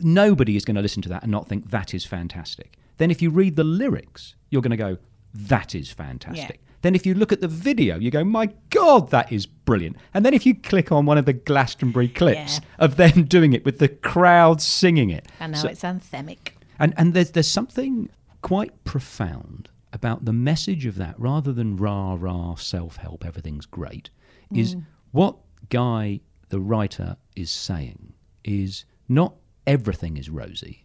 [0.00, 2.76] Nobody is going to listen to that and not think that is fantastic.
[2.96, 4.98] Then if you read the lyrics, you're going to go,
[5.34, 6.60] that is fantastic.
[6.62, 6.70] Yeah.
[6.82, 9.96] Then if you look at the video, you go, my God, that is brilliant.
[10.12, 12.84] And then if you click on one of the Glastonbury clips Yeah.
[12.84, 15.26] of them doing it with the crowd singing it.
[15.40, 16.50] I know So- it's anthemic.
[16.78, 18.10] And and there's there's something
[18.42, 24.10] quite profound about the message of that, rather than rah rah self help, everything's great,
[24.52, 24.84] is mm.
[25.12, 25.36] what
[25.70, 28.12] Guy the writer is saying
[28.44, 29.34] is not
[29.66, 30.84] everything is rosy,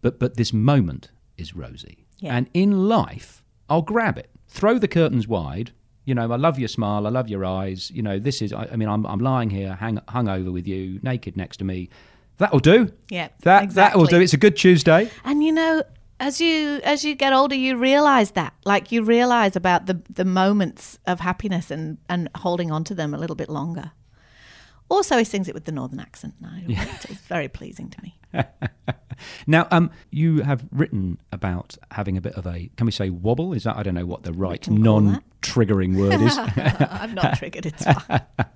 [0.00, 2.06] but but this moment is rosy.
[2.18, 2.36] Yeah.
[2.36, 5.72] And in life, I'll grab it, throw the curtains wide.
[6.04, 7.90] You know, I love your smile, I love your eyes.
[7.90, 8.52] You know, this is.
[8.52, 11.64] I, I mean, I'm I'm lying here, hang hung over with you, naked next to
[11.64, 11.88] me.
[12.38, 12.92] That'll do.
[13.08, 14.20] Yeah, That that will do.
[14.20, 15.10] It's a good Tuesday.
[15.24, 15.82] And you know,
[16.20, 18.54] as you as you get older, you realize that.
[18.64, 23.14] Like you realize about the the moments of happiness and and holding on to them
[23.14, 23.92] a little bit longer.
[24.90, 26.34] Also, he sings it with the northern accent.
[26.40, 28.18] Now, it's very pleasing to me.
[29.46, 33.52] Now, um, you have written about having a bit of a, can we say wobble?
[33.52, 36.36] Is that, I don't know what the right non-triggering word is.
[36.90, 37.66] I'm not triggered.
[37.66, 38.22] It's fine.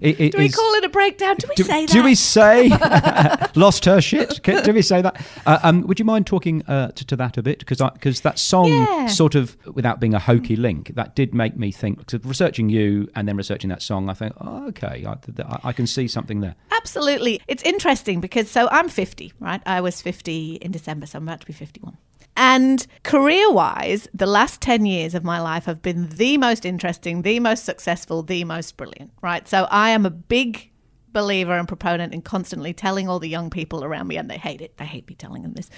[0.00, 1.36] It- it Do we is- call it a breakdown?
[1.38, 1.92] Do we do, say that?
[1.92, 2.68] do we say
[3.60, 4.40] lost her shit?
[4.42, 5.24] Do we say that?
[5.46, 7.58] Uh, um, would you mind talking uh, to, to that a bit?
[7.58, 9.06] Because because that song Yeah.
[9.06, 11.98] sort of, without being a hokey link, that did make me think.
[11.98, 15.60] Because researching you and then researching that song, I think, oh, okay, I, th- I,
[15.64, 16.54] I can see something there.
[16.70, 17.40] Absolutely.
[17.48, 19.60] It's interesting because so I'm 50, right?
[19.66, 21.96] I was 50 in December, so I'm about to be 51.
[22.36, 27.22] And career wise, the last 10 years of my life have been the most interesting,
[27.22, 29.46] the most successful, the most brilliant, right?
[29.46, 30.70] So I am a big
[31.12, 34.62] believer and proponent in constantly telling all the young people around me, and they hate
[34.62, 34.78] it.
[34.78, 35.68] They hate me telling them this.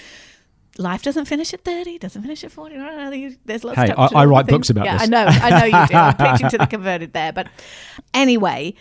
[0.78, 2.76] Life doesn't finish at 30, doesn't finish at 40.
[2.76, 4.56] no, no, no, There's lots Hey, of I- I write things.
[4.58, 5.02] books about yeah, this.
[5.02, 5.94] I know, I know you do.
[5.94, 7.32] I'm preaching to the converted there.
[7.32, 7.48] But
[8.12, 8.74] anyway,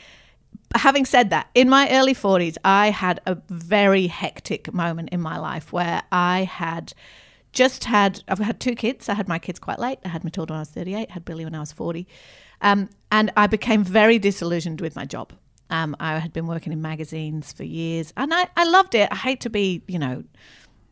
[0.76, 5.38] having said that, in my early 40s, I had a very hectic moment in my
[5.40, 6.94] life where I had
[7.54, 9.08] just had, I've had two kids.
[9.08, 10.00] I had my kids quite late.
[10.04, 12.08] I had Matilda when I was 38, had Billy when I was 40.
[12.62, 15.34] Um, and I became very disillusioned with my job.
[15.70, 19.08] Um, I had been working in magazines for years and I, I loved it.
[19.12, 20.24] I hate to be, you know,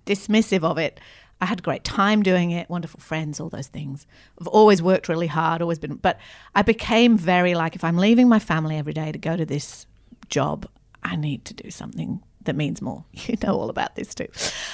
[0.05, 0.99] dismissive of it.
[1.39, 4.05] I had a great time doing it, wonderful friends, all those things.
[4.39, 6.19] I've always worked really hard, always been, but
[6.53, 9.87] I became very like if I'm leaving my family every day to go to this
[10.29, 10.67] job,
[11.03, 13.05] I need to do something that means more.
[13.27, 14.27] You know all about this too.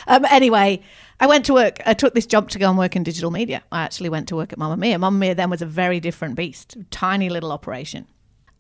[0.08, 0.82] Um, anyway,
[1.20, 1.80] I went to work.
[1.86, 3.64] I took this job to go and work in digital media.
[3.72, 5.00] I actually went to work at Mamamia.
[5.00, 8.08] Mamma Mia then was a very different beast, tiny little operation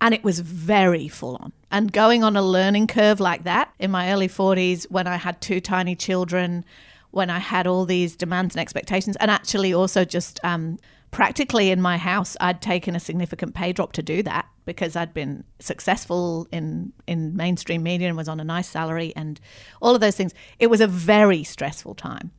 [0.01, 1.51] and it was very full on.
[1.71, 5.41] And going on a learning curve like that in my early 40s, when I had
[5.41, 6.63] two tiny children,
[7.11, 10.77] when I had all these demands and expectations, and actually also just um,
[11.11, 15.13] practically in my house, I'd taken a significant pay drop to do that because I'd
[15.13, 19.39] been successful in in mainstream media and was on a nice salary and
[19.81, 20.35] all of those things.
[20.59, 22.31] It was a very stressful time.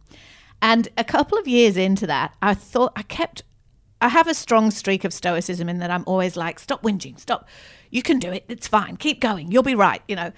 [0.63, 3.43] And a couple of years into that, I thought I kept
[4.01, 7.49] I have a strong streak of stoicism in that I'm always like, stop whinging, stop.
[7.91, 8.45] You can do it.
[8.49, 8.97] It's fine.
[8.97, 9.51] Keep going.
[9.51, 10.31] You'll be right, you know.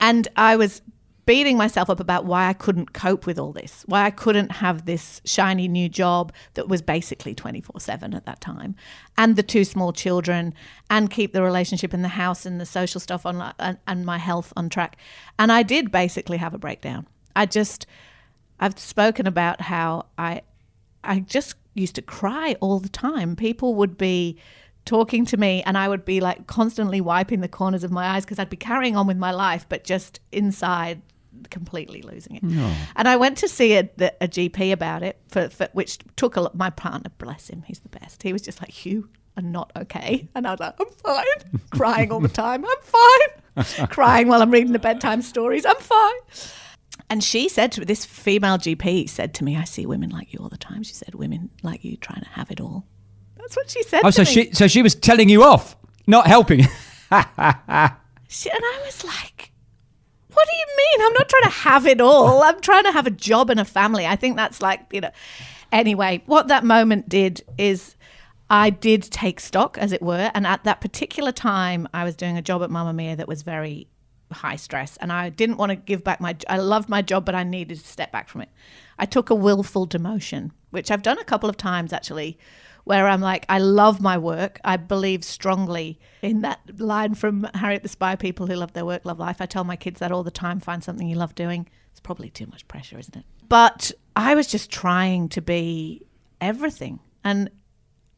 [0.00, 0.82] And I was
[1.26, 4.86] beating myself up about why I couldn't cope with all this, why I couldn't have
[4.86, 8.76] this shiny new job that was basically 24 7 at that time,
[9.18, 10.54] and the two small children,
[10.88, 14.18] and keep the relationship in the house and the social stuff on and, and my
[14.18, 14.96] health on track.
[15.38, 17.06] And I did basically have a breakdown.
[17.34, 17.86] I just,
[18.60, 20.42] I've spoken about how I,
[21.02, 23.36] I just used to cry all the time.
[23.36, 24.38] People would be
[24.86, 28.24] talking to me and I would be like constantly wiping the corners of my eyes
[28.24, 31.02] because I'd be carrying on with my life, but just inside
[31.50, 32.42] completely losing it.
[32.96, 36.36] And I went to see a, the, a GP about it, for, for which took
[36.36, 36.54] a lot.
[36.54, 38.22] My partner, bless him, he's the best.
[38.22, 42.12] He was just like, "You are not okay," and I was like, "I'm fine," crying
[42.12, 42.64] all the time.
[42.64, 45.64] I'm fine, crying while I'm reading the bedtime stories.
[45.66, 46.20] I'm fine.
[47.08, 50.40] And she said to this female GP said to me, "I see women like you
[50.40, 52.86] all the time." She said, "Women like you trying to have it all."
[53.36, 54.00] That's what she said.
[54.04, 54.26] Oh, to so me.
[54.26, 56.66] she so she was telling you off, not helping.
[58.28, 59.52] She, and I was like,
[60.36, 61.06] what do you mean?
[61.06, 62.42] I'm not trying to have it all.
[62.44, 64.06] I'm trying to have a job and a family.
[64.06, 65.10] I think that's like, you know.
[65.72, 67.96] Anyway, what that moment did is
[68.50, 70.30] I did take stock, as it were.
[70.34, 73.88] And at that particular time, I was doing a job at Mamamia that was very
[74.30, 74.98] high stress.
[74.98, 77.78] And I didn't want to give back my, I loved my job, but I needed
[77.78, 78.50] to step back from it.
[78.98, 82.38] I took a willful demotion, which I've done a couple of times actually,
[82.86, 84.60] where I'm like, I love my work.
[84.62, 89.04] I believe strongly in that line from Harriet the Spy people who love their work,
[89.04, 89.40] love life.
[89.40, 91.68] I tell my kids that all the time find something you love doing.
[91.90, 93.24] It's probably too much pressure, isn't it?
[93.48, 96.06] But I was just trying to be
[96.40, 97.00] everything.
[97.24, 97.50] And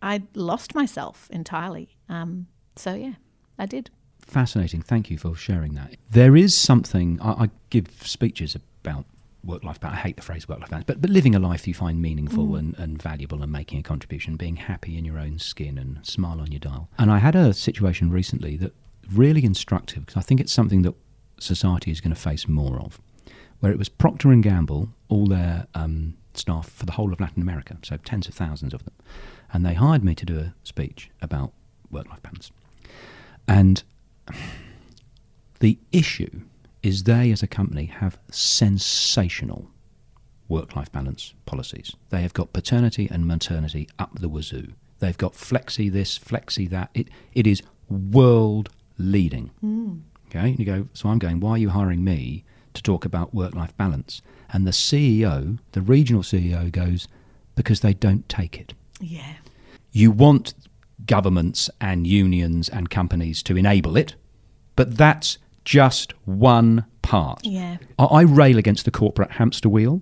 [0.02, 1.96] I lost myself entirely.
[2.11, 3.14] Um, so, yeah,
[3.59, 3.88] I did.
[4.20, 4.83] Fascinating.
[4.83, 5.96] Thank you for sharing that.
[6.11, 9.07] There is something I, I give speeches about
[9.44, 9.98] work life balance.
[9.98, 12.57] I hate the phrase work life balance, but but living a life you find meaningful
[12.57, 16.40] and, and valuable and making a contribution, being happy in your own skin and smile
[16.40, 16.88] on your dial.
[16.98, 18.74] And I had a situation recently that
[19.12, 20.94] really instructive because I think it's something that
[21.38, 23.01] society is going to face more of,
[23.61, 27.42] where it was Procter and Gamble, all their um, staff for the whole of Latin
[27.42, 28.94] America, so tens of thousands of them,
[29.53, 31.53] and they hired me to do a speech about
[31.90, 32.51] work life balance.
[33.46, 33.83] And
[35.61, 36.42] the issue
[36.88, 39.70] is they, as a company, have sensational
[40.48, 41.94] work life balance policies.
[42.11, 44.72] They have got paternity and maternity up the wazoo.
[44.98, 46.90] They've got flexi this, flexi that.
[46.94, 49.51] It, it is world leading.
[49.61, 49.98] Hmm.
[50.29, 53.35] Okay, and you go, so I'm going, why are you hiring me to talk about
[53.35, 54.20] work life balance?
[54.51, 57.09] And the CEO, the regional CEO, goes,
[57.55, 59.35] because they don't take it Yeah.
[59.92, 60.55] you want
[61.07, 64.14] governments and unions and companies to enable it,
[64.77, 67.44] but that's just one part.
[67.44, 67.76] Yeah.
[67.98, 70.00] I, I rail against the corporate hamster wheel.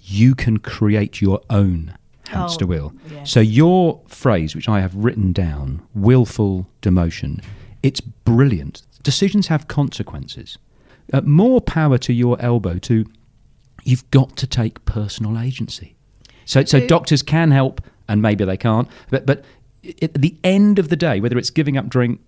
[0.00, 1.96] You can create your own
[2.28, 2.92] hamster Oh, wheel.
[3.10, 3.28] yes.
[3.32, 7.42] So your phrase, which I have written down, willful demotion,
[7.82, 8.82] it's brilliant.
[9.02, 10.56] Decisions have consequences.
[11.12, 13.04] Uh, more power to your elbow to
[13.82, 15.96] you've got to take personal agency.
[16.44, 18.86] So, so doctors can help, and maybe they can't.
[19.10, 19.44] But, but
[20.00, 22.20] at the end of the day, whether it's giving up drink,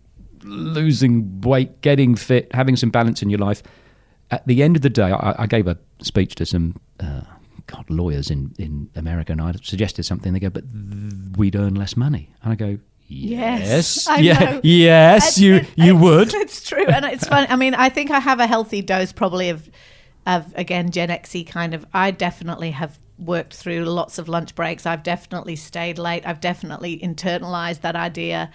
[0.42, 3.62] losing weight, getting fit, having some balance in your life,
[4.31, 7.22] at the end of the day, I, I gave a speech to some uh,
[7.66, 10.33] God lawyers in, in America, and I suggested something.
[10.33, 15.38] They go, "But th- we'd earn less money," and I go, "Yes, Yes, yeah, yes,
[15.38, 17.46] It's- you it- you would." It's true, and it's fun.
[17.50, 19.68] I mean, I think I have a healthy dose probably of,
[20.26, 21.85] of again Gen Xy kind of.
[21.92, 24.87] I definitely have worked through lots of lunch breaks.
[24.87, 26.26] I've definitely stayed late.
[26.26, 28.50] I've definitely internalized that idea,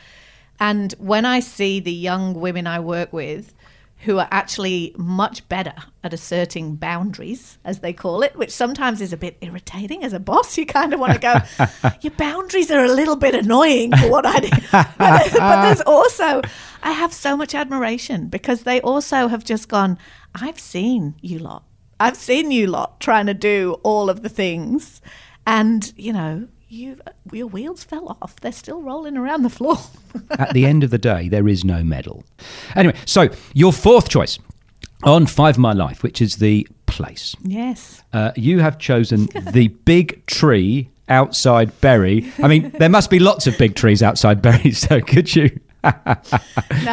[0.60, 3.54] and when I see the young women I work with.
[4.00, 9.12] Who are actually much better at asserting boundaries, as they call it, which sometimes is
[9.12, 10.58] a bit irritating as a boss.
[10.60, 11.34] You kind of want to go,
[12.02, 14.50] your boundaries are a little bit annoying for what I do.
[14.72, 16.42] But, but there's also,
[16.84, 19.98] I have so much admiration because they also have just gone,
[20.36, 21.64] I've seen you lot.
[22.00, 25.02] I've seen you lot trying to do all of the things.
[25.48, 27.00] And, you know, you
[27.32, 28.36] your wheels fell off.
[28.42, 29.78] They're still rolling around the floor.
[30.32, 32.24] At the end of the day, there is no medal.
[32.76, 34.38] Anyway, so your fourth choice
[35.04, 37.36] on Five My Life, which is the place.
[37.44, 38.02] yes.
[38.14, 42.32] Uh, you have chosen the big tree outside Berry.
[42.42, 45.60] I mean, there must be lots of big trees outside Berry, so could you?
[45.84, 45.92] No,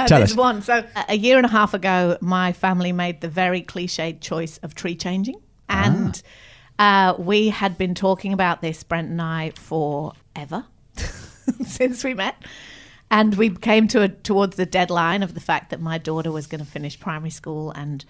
[0.07, 0.37] Tell there's us.
[0.37, 0.61] one.
[0.63, 4.59] So a- a year and a half ago, my family made the very cliched choice
[4.59, 5.37] of tree changing,
[5.69, 6.21] and
[6.83, 10.65] uh, we had been talking about this, Brent and I, forever
[11.65, 12.35] since we met.
[13.09, 16.49] And we came to a, towards the deadline of the fact that my daughter was
[16.49, 18.05] going to finish primary school, and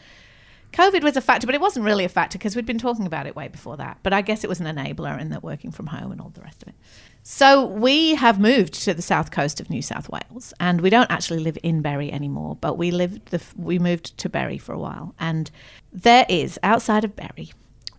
[0.72, 3.26] COVID was a factor, but it wasn't really a factor because we'd been talking about
[3.26, 3.98] it way before that.
[4.02, 6.40] But I guess it was an enabler in that working from home and all the
[6.40, 6.74] rest of it.
[7.22, 11.11] So we have moved to the south coast of New South Wales, and we don't
[11.11, 12.56] actually live in Berry anymore.
[12.58, 15.50] But we lived the we moved to Berry for a while, and
[15.92, 17.52] there is outside of Berry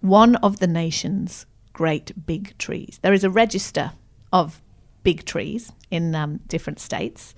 [0.04, 3.00] one of the nation's great big trees.
[3.02, 3.94] There is a register
[4.32, 4.62] of
[5.04, 7.34] big trees in um, different states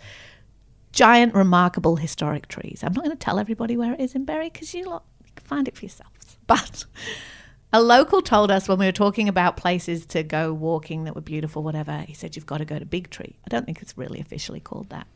[0.92, 2.82] giant, remarkable historic trees.
[2.82, 5.04] I'm not going to tell everybody where it is in Berry because you lot
[5.36, 6.12] can find it for yourselves.
[6.48, 6.86] But
[7.74, 11.22] a local told us when we were talking about places to go walking that were
[11.22, 13.36] beautiful, whatever, he said, You've got to go to Big Tree.
[13.46, 15.08] I don't think it's really officially called that.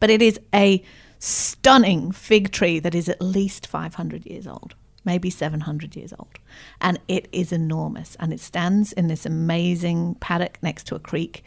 [0.00, 0.82] But it is a
[1.18, 6.38] stunning fig tree that is at least 500 years old, maybe 700 years old.
[6.80, 8.16] And it is enormous.
[8.20, 11.42] And it stands in this amazing paddock next to a creek.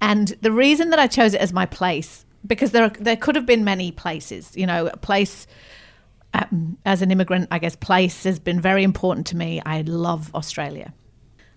[0.00, 3.34] And the reason that I chose it as my place, because there are, there could
[3.34, 5.46] have been many places, you know, a place
[6.34, 9.62] um, as an immigrant, I guess place has been very important to me.
[9.64, 10.92] I love Australia.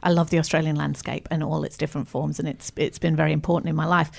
[0.01, 3.33] I love the Australian landscape and all its different forms, and it's it's been very
[3.33, 4.11] important in my life.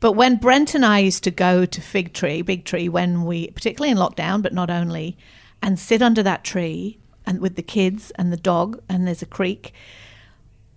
[0.00, 3.50] But when Brent and I used to go to Fig Tree, Big Tree, when we,
[3.50, 5.16] particularly in lockdown, but not only,
[5.62, 9.26] and sit under that tree and with the kids and the dog, and there's a
[9.26, 9.72] creek,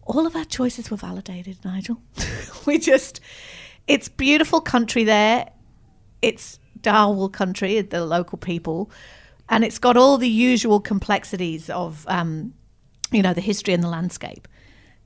[0.06, 2.02] all of our choices were validated, Nigel.
[2.66, 3.20] we just,
[3.88, 5.50] it's beautiful country there.
[6.22, 8.92] It's Dharawal country, the local people,
[9.50, 12.54] and it's got all the usual complexities of, um,
[13.12, 14.48] you know, the history and the landscape.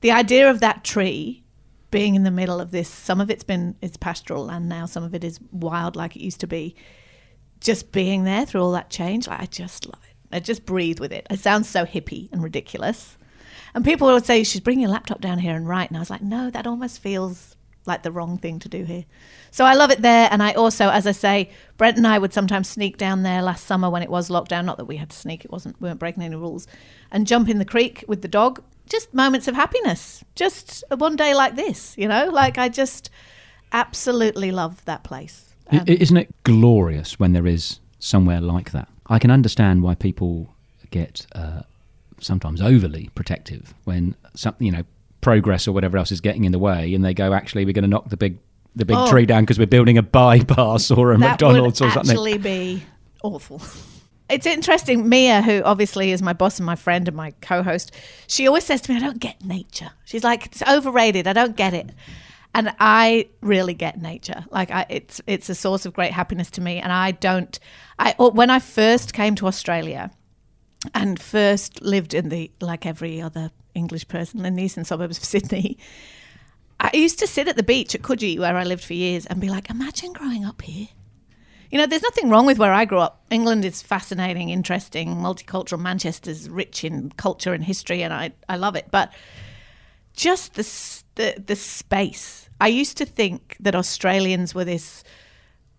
[0.02, 1.42] The idea of that tree
[1.90, 5.02] being in the middle of this, some of it's been it's pastoral land now, some
[5.02, 6.74] of it is wild like it used to be.
[7.60, 10.16] Just being there through all that change, I just love it.
[10.32, 11.26] I just breathe with it.
[11.30, 13.16] It sounds so hippie and ridiculous.
[13.74, 15.90] And people would say, you should bring your laptop down here and write.
[15.90, 19.04] And I was like, no, that almost feels like the wrong thing to do here.
[19.50, 20.28] So I love it there.
[20.30, 23.66] And I also, as I say, Brent and I would sometimes sneak down there last
[23.66, 24.64] summer when it was lockdown.
[24.64, 26.66] Not that we had to sneak, it wasn't, we weren't breaking any rules.
[27.10, 28.62] And jump in the creek with the dog.
[28.86, 30.24] Just moments of happiness.
[30.34, 32.26] Just one day like this, you know?
[32.26, 33.10] Like I just
[33.72, 35.49] absolutely love that place.
[35.72, 38.88] Um, Isn't it glorious when there is somewhere like that?
[39.06, 40.48] I can understand why people
[40.90, 41.62] get uh,
[42.20, 44.84] sometimes overly protective when something, you know,
[45.20, 47.82] progress or whatever else is getting in the way, and they go, "Actually, we're going
[47.84, 48.38] to knock the big
[48.76, 49.10] the big Oh.
[49.10, 52.82] tree down because we're building a bypass or a McDonald's or something." actually be
[53.22, 53.60] awful.
[54.28, 55.08] It's interesting.
[55.08, 57.90] Mia, who obviously is my boss and my friend and my co-host,
[58.28, 61.26] she always says to me, "I don't get nature." She's like, "It's overrated.
[61.26, 61.90] I don't get it."
[62.52, 64.44] And I really get nature.
[64.50, 66.78] Like I, it's it's a source of great happiness to me.
[66.78, 67.58] And I don't.
[67.98, 70.10] I oh, when I first came to Australia,
[70.94, 75.24] and first lived in the like every other English person in the eastern suburbs of
[75.34, 75.78] Sydney.
[76.78, 79.38] I used to sit at the beach at Coogee, where I lived for years, and
[79.38, 80.88] be like, imagine growing up here.
[81.70, 83.22] You know, there's nothing wrong with where I grew up.
[83.30, 85.78] England is fascinating, interesting, multicultural.
[85.78, 88.86] Manchester's rich in culture and history, and I, I love it.
[88.90, 89.12] But
[90.14, 92.48] just the, the the space.
[92.60, 95.02] I used to think that Australians were this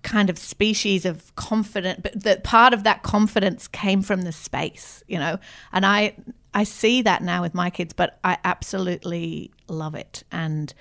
[0.03, 5.03] kind of species of confident, but that part of that confidence came from the space,
[5.07, 5.37] you know.
[5.71, 6.15] And I
[6.53, 10.23] I see that now with my kids, but I absolutely love it.
[10.31, 10.73] And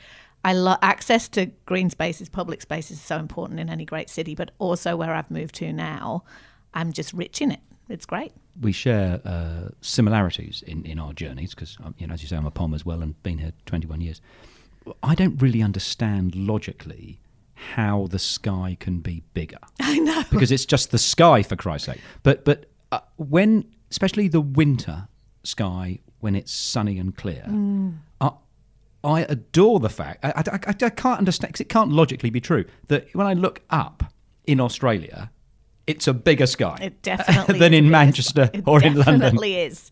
[0.45, 4.35] I love access to green spaces, public spaces is so important in any great city,
[4.35, 6.25] but also where I've moved to now,
[6.73, 7.61] I'm just rich in it.
[7.91, 8.33] It's great.
[8.61, 12.47] we share uh, similarities in, in our journeys because, you know, as you say, I'm
[12.47, 14.21] a POM as well and been here 21 years.
[15.03, 17.21] I don't really understand logically
[17.55, 19.59] how the sky can be bigger.
[19.81, 20.23] I know.
[20.31, 22.01] because it's just the sky for Christ's sake.
[22.23, 25.09] But but uh, when, especially the winter
[25.45, 27.45] sky, when it's sunny and clear,
[28.21, 28.31] I,
[29.05, 30.25] I adore the fact.
[30.25, 33.35] I, I, I, I can't understand because it can't logically be true that when I
[33.35, 34.05] look up
[34.47, 35.31] in Australia,
[35.87, 38.51] it's a bigger sky It definitely than in Manchester.
[38.67, 39.15] Or in London.
[39.15, 39.91] It definitely is,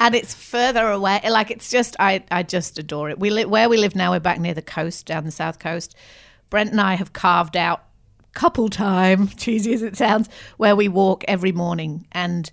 [0.00, 1.20] and it's further away.
[1.28, 3.18] Like it's just, I, I just adore it.
[3.18, 4.12] We live where we live now.
[4.12, 5.94] We're back near the coast, down the south coast.
[6.50, 7.82] Brent and I have carved out
[8.36, 10.28] couple time, cheesy as it sounds,
[10.58, 12.50] where we walk every morning, and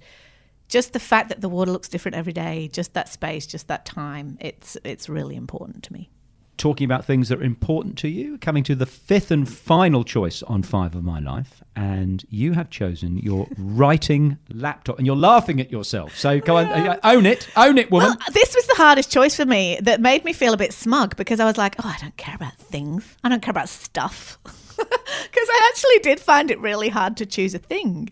[0.67, 3.85] just the fact that the water looks different every day, just that space, just that
[3.85, 6.09] time, it's it's really important to me.
[6.57, 10.43] Talking about things that are important to you, coming to the fifth and final choice
[10.43, 11.63] on Five of My Life.
[11.75, 16.15] And you have chosen your writing laptop, and you're laughing at yourself.
[16.15, 18.09] So go on, uh, own it, own it, woman.
[18.09, 21.15] Well, this was the hardest choice for me that made me feel a bit smug
[21.15, 23.17] because I was like, oh, I don't care about things.
[23.23, 24.37] I don't care about stuff.
[24.75, 28.09] Because I actually did find it really hard to choose a thing.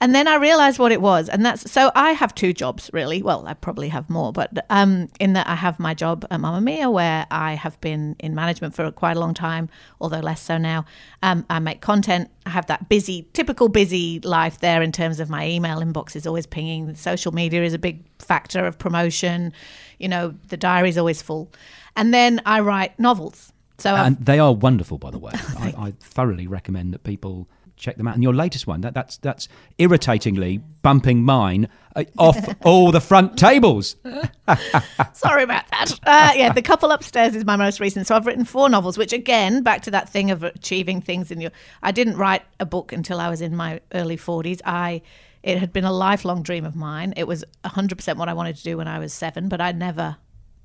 [0.00, 1.28] And then I realized what it was.
[1.28, 3.22] And that's so I have two jobs, really.
[3.22, 6.92] Well, I probably have more, but um, in that I have my job at Mamamia,
[6.92, 9.68] where I have been in management for quite a long time,
[10.00, 10.84] although less so now.
[11.22, 12.30] Um, I make content.
[12.44, 16.26] I have that busy, typical busy life there in terms of my email inbox is
[16.26, 16.94] always pinging.
[16.96, 19.52] Social media is a big factor of promotion.
[19.98, 21.50] You know, the diary is always full.
[21.96, 23.52] And then I write novels.
[23.78, 25.32] So I've And they are wonderful, by the way.
[25.58, 28.14] I, I thoroughly recommend that people check them out.
[28.14, 29.48] And your latest one, that, that's that's
[29.78, 33.96] irritatingly bumping mine uh, off all the front tables.
[35.12, 35.92] Sorry about that.
[36.04, 38.06] Uh, yeah, The Couple Upstairs is my most recent.
[38.06, 41.40] So I've written four novels, which again, back to that thing of achieving things in
[41.40, 41.50] your.
[41.82, 44.60] I didn't write a book until I was in my early 40s.
[44.64, 45.02] I.
[45.42, 47.12] It had been a lifelong dream of mine.
[47.18, 50.16] It was 100% what I wanted to do when I was seven, but I never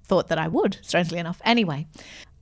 [0.06, 1.42] thought that I would, strangely enough.
[1.44, 1.86] Anyway,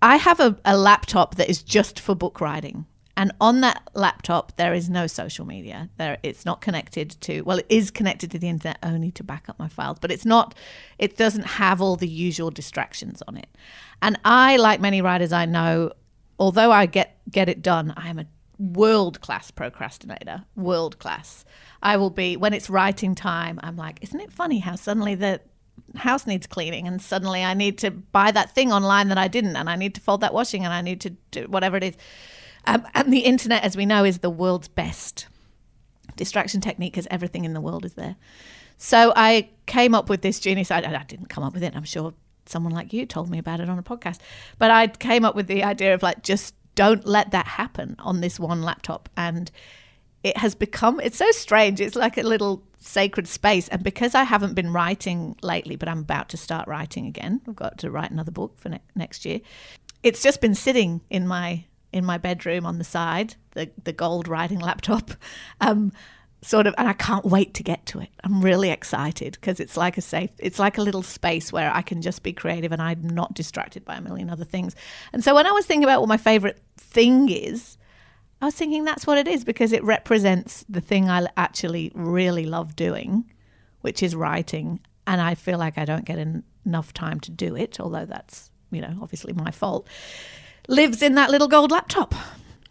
[0.03, 2.85] I have a, a laptop that is just for book writing.
[3.17, 5.89] And on that laptop, there is no social media.
[5.97, 7.41] There, it's not connected to.
[7.41, 10.25] Well, it is connected to the internet only to back up my files, but it's
[10.25, 10.53] not.
[10.99, 13.47] It doesn't have all the usual distractions on it.
[14.03, 15.93] And I, like many writers I know,
[16.37, 18.27] although I get get it done, I am a
[18.59, 20.45] world class procrastinator.
[20.55, 21.43] World class.
[21.81, 23.59] I will be when it's writing time.
[23.63, 25.41] I'm like, isn't it funny how suddenly the
[25.95, 29.55] house needs cleaning and suddenly I need to buy that thing online that I didn't
[29.55, 31.95] and I need to fold that washing and I need to do whatever it is.
[32.67, 35.27] Um, and the internet, as we know, is the world's best
[36.15, 38.17] distraction technique because everything in the world is there.
[38.77, 40.69] So I came up with this genius.
[40.69, 41.75] I didn't come up with it.
[41.75, 42.13] I'm sure
[42.45, 44.19] someone like you told me about it on a podcast.
[44.59, 48.21] But I came up with the idea of like, just don't let that happen on
[48.21, 49.09] this one laptop.
[49.17, 49.49] And
[50.23, 51.79] it has become, it's so strange.
[51.79, 53.67] It's like a little sacred space.
[53.69, 57.55] And because I haven't been writing lately, but I'm about to start writing again, I've
[57.55, 59.39] got to write another book for ne- next year.
[60.03, 64.27] It's just been sitting in my in my bedroom on the side, the the gold
[64.27, 65.11] writing laptop,
[65.61, 65.91] um,
[66.41, 68.09] sort of, and I can't wait to get to it.
[68.23, 71.81] I'm really excited because it's like a safe, it's like a little space where I
[71.81, 74.75] can just be creative and I'm not distracted by a million other things.
[75.13, 77.77] And so when I was thinking about what my favorite thing is,
[78.41, 82.45] I was thinking that's what it is because it represents the thing I actually really
[82.45, 83.25] love doing,
[83.81, 84.79] which is writing.
[85.07, 88.51] And I feel like I don't get en- enough time to do it, although that's,
[88.71, 89.87] you know, obviously my fault.
[90.67, 92.13] Lives in that little gold laptop.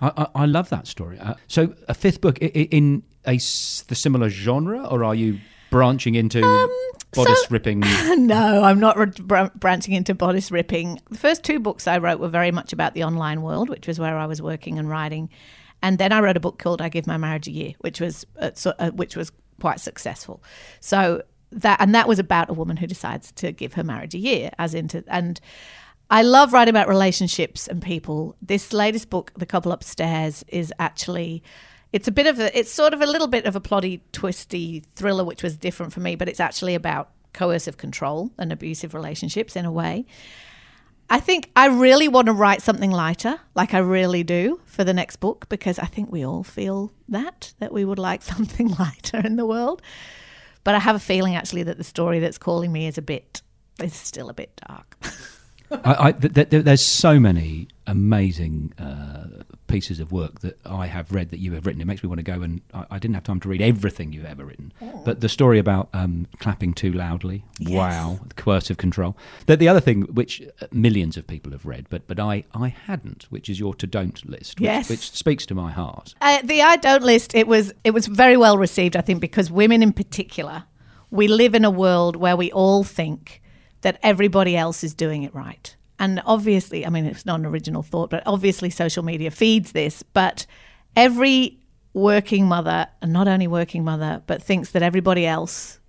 [0.01, 1.19] I, I, I love that story.
[1.19, 5.39] Uh, so, a fifth book i- i- in a the similar genre, or are you
[5.71, 6.41] branching into
[7.15, 7.81] bodice so- ripping?
[8.19, 11.01] no, I'm not r- br- branching into bodice ripping.
[11.11, 13.99] The first two books I wrote were very much about the online world, which was
[13.99, 15.31] where I was working and writing.
[15.83, 18.27] And then I wrote a book called "I Give My Marriage a Year," which was
[18.39, 20.43] uh, so, uh, which was quite successful.
[20.81, 21.23] So
[21.53, 24.51] that and that was about a woman who decides to give her marriage a year,
[24.59, 25.41] as into and.
[26.09, 28.37] I love writing about relationships and people.
[28.41, 31.43] This latest book, The Couple Upstairs, is actually
[31.93, 34.85] it's a bit of a it's sort of a little bit of a plotty, twisty
[34.95, 39.57] thriller, which was different for me, but it's actually about coercive control and abusive relationships
[39.57, 40.07] in a way.
[41.09, 44.95] I think I really want to write something lighter, like I really do, for the
[44.95, 49.19] next book, because I think we all feel that, that we would like something lighter
[49.19, 49.83] in the world.
[50.65, 53.43] But I have a feeling actually that the story that's calling me is a bit,
[53.81, 54.97] is still a bit dark.
[55.71, 61.13] I, I, th- th- there's so many amazing uh, pieces of work that I have
[61.13, 61.81] read that you have written.
[61.81, 64.13] It makes me want to go and I, I didn't have time to read everything
[64.13, 64.73] you've ever written.
[65.05, 69.17] But the story about um, clapping too loudly, wow, coercive control.
[69.47, 72.69] The, the other thing, which uh, millions of people have read, but but I, I
[72.69, 74.89] hadn't, which is your to don't list, which, Yes.
[74.91, 76.15] which speaks to my heart.
[76.21, 77.35] Uh, the I don't list.
[77.35, 80.65] It was it was very well received, I think, because women in particular,
[81.11, 83.43] we live in a world where we all think
[83.83, 87.83] that everybody else is doing it right, and obviously, I mean, it's not an original
[87.83, 90.03] thought, but obviously, social media feeds this.
[90.03, 90.47] But
[90.95, 91.59] every
[91.95, 95.81] working mother, and not only working mother, but thinks that everybody else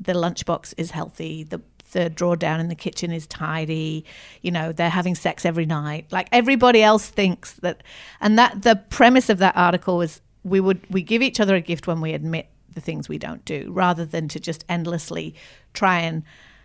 [0.00, 4.04] the lunchbox is healthy, the third drawer down in the kitchen is tidy,
[4.40, 6.06] you know, they're having sex every night.
[6.10, 7.82] Like everybody else thinks that
[8.20, 11.60] and that the premise of that article was we would we give each other a
[11.60, 15.34] gift when we admit the things we don't do rather than to just endlessly
[15.74, 16.22] try and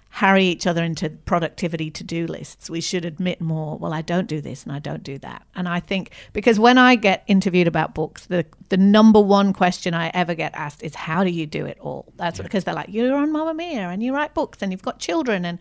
[0.10, 2.70] harry each other into productivity to do lists.
[2.70, 5.46] We should admit more, well, I don't do this and I don't do that.
[5.56, 9.94] And I think because when I get interviewed about books, the, the number one question
[9.94, 12.12] I ever get asked is, how do you do it all?
[12.16, 15.46] That's because they're like, you're on Mamamia and you write books and you've got children.
[15.46, 15.60] And,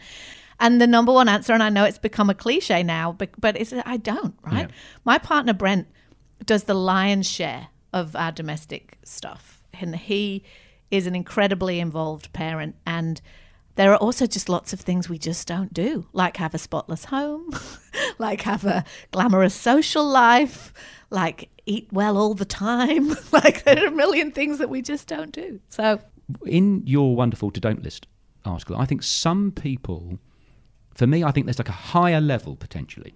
[0.58, 3.60] and the number one answer, and I know it's become a cliche now, but, but
[3.60, 4.70] it's, I don't, right?
[5.04, 5.86] My partner, Brent,
[6.44, 9.62] does the lion's share of our domestic stuff.
[9.74, 10.44] And he
[10.90, 12.76] is an incredibly involved parent.
[12.86, 13.20] And
[13.76, 17.04] there are also just lots of things we just don't do, like have a spotless
[17.04, 17.50] home,
[18.18, 20.72] like have a glamorous social life,
[21.10, 23.08] like eat well all the time.
[23.32, 25.60] like there are a million things that we just don't do.
[25.68, 26.00] So,
[26.46, 28.06] in your wonderful to don't list
[28.46, 30.18] article, I think some people,
[30.94, 33.14] for me, I think there's like a higher level potentially,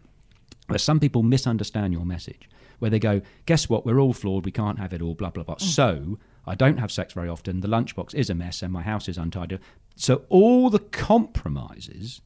[0.66, 2.50] where some people misunderstand your message,
[2.80, 5.42] where they go, guess what, we're all flawed, we can't have it all, blah, blah,
[5.42, 5.56] blah.
[5.56, 5.62] Mm.
[5.62, 6.18] So
[6.51, 9.16] I don't have sex very often, the lunchbox is a mess, and my house is
[9.16, 9.59] untidy.
[9.94, 12.20] So all the compromises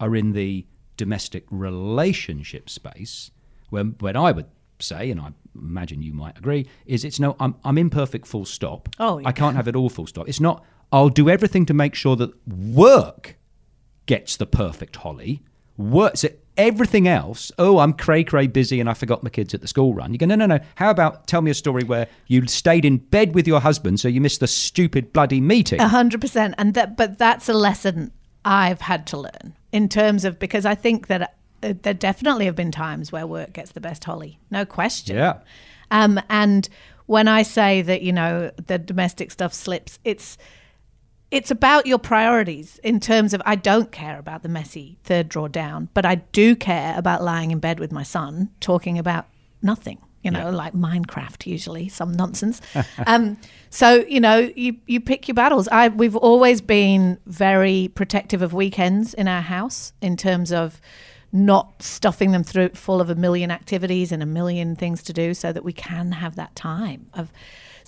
[0.00, 0.66] are in the
[0.96, 3.30] domestic relationship space,
[3.70, 4.46] when, when I would
[4.80, 8.88] say, and I imagine you might agree, is it's no, I'm, I'm imperfect full stop.
[8.98, 10.28] Oh, I can't have it all full stop.
[10.28, 13.36] It's not, I'll do everything to make sure that work
[14.06, 15.42] gets the perfect holly.
[15.76, 19.62] Work, so everything else, oh, I'm cray cray busy and I forgot my kids at
[19.62, 20.12] the school run.
[20.12, 20.58] You go, no, no, no.
[20.74, 24.08] How about tell me a story where you stayed in bed with your husband so
[24.08, 25.80] you missed the stupid bloody meeting?
[25.80, 28.12] A hundred percent, and that, but that's a lesson
[28.44, 32.56] I've had to learn in terms of because I think that uh, there definitely have
[32.56, 35.16] been times where work gets the best holly, no question.
[35.16, 35.38] Yeah.
[35.90, 36.68] Um, and
[37.06, 40.36] when I say that you know the domestic stuff slips, it's
[41.30, 45.88] it's about your priorities in terms of I don't care about the messy third drawdown,
[45.92, 49.26] but I do care about lying in bed with my son talking about
[49.62, 49.98] nothing.
[50.24, 52.60] You know, like Minecraft, usually some nonsense.
[53.06, 53.38] um,
[53.70, 55.68] so you know, you you pick your battles.
[55.68, 60.80] I we've always been very protective of weekends in our house in terms of
[61.30, 65.34] not stuffing them through full of a million activities and a million things to do,
[65.34, 67.32] so that we can have that time of.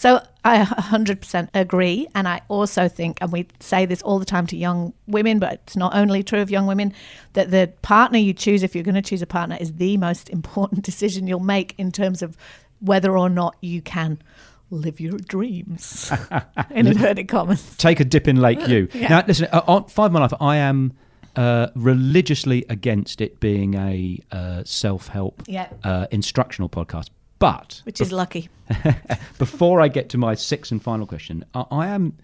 [0.01, 2.09] So I 100% agree.
[2.15, 5.53] And I also think, and we say this all the time to young women, but
[5.53, 6.95] it's not only true of young women,
[7.35, 10.31] that the partner you choose, if you're going to choose a partner, is the most
[10.39, 12.39] important decision you'll make in terms of
[12.79, 14.23] whether or not you can
[14.71, 16.11] live your dreams,
[16.71, 17.77] in inverted commas.
[17.77, 18.89] Take a dip in Lake U.
[18.95, 20.95] Now, listen, uh, on Five My Life, I am
[21.37, 25.69] uh, religiously against it being a uh, self help Yeah.
[25.85, 27.11] uh, instructional podcast.
[27.41, 28.49] But Which is lucky.
[29.39, 32.17] before I get to my sixth and final question, I, I am.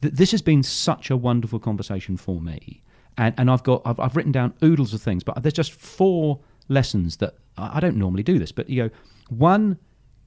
[0.00, 2.82] Th- this has been such a wonderful conversation for me,
[3.16, 6.40] and and I've got I've, I've written down oodles of things, but there's just four
[6.68, 8.90] lessons that I, I don't normally do this, but you know,
[9.28, 9.78] one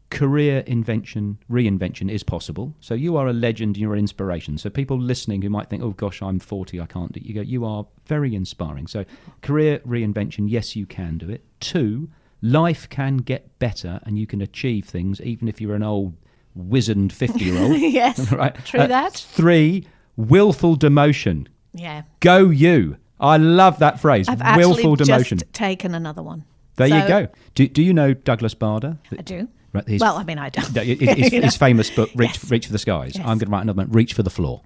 [0.10, 4.98] career invention reinvention is possible so you are a legend you're an inspiration so people
[4.98, 7.66] listening who might think oh gosh i'm 40 i can't do it you go you
[7.66, 9.04] are very inspiring so
[9.42, 12.10] career reinvention yes you can do it two
[12.42, 16.14] life can get better and you can achieve things even if you're an old
[16.56, 18.32] wizened 50 year old yes.
[18.32, 19.14] right True Uh, that.
[19.14, 22.04] three willful demotion Yeah.
[22.20, 26.44] go you i love that phrase I've actually willful demotion just taken another one.
[26.76, 29.48] there you go do, do you know douglas bader I do.
[29.74, 30.66] Right, his- well, I mean, I don't.
[30.86, 32.50] his, his, his famous book, Reach, Yes.
[32.50, 33.16] Reach for the Skies.
[33.16, 33.22] Yes.
[33.28, 34.62] I'm going to write another one, Reach for the Floor.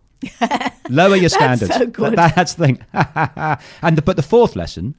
[0.89, 1.73] Lower your standards.
[1.73, 2.15] so good.
[2.15, 2.79] That- that's the thing.
[3.81, 4.95] and the, but the fourth lesson,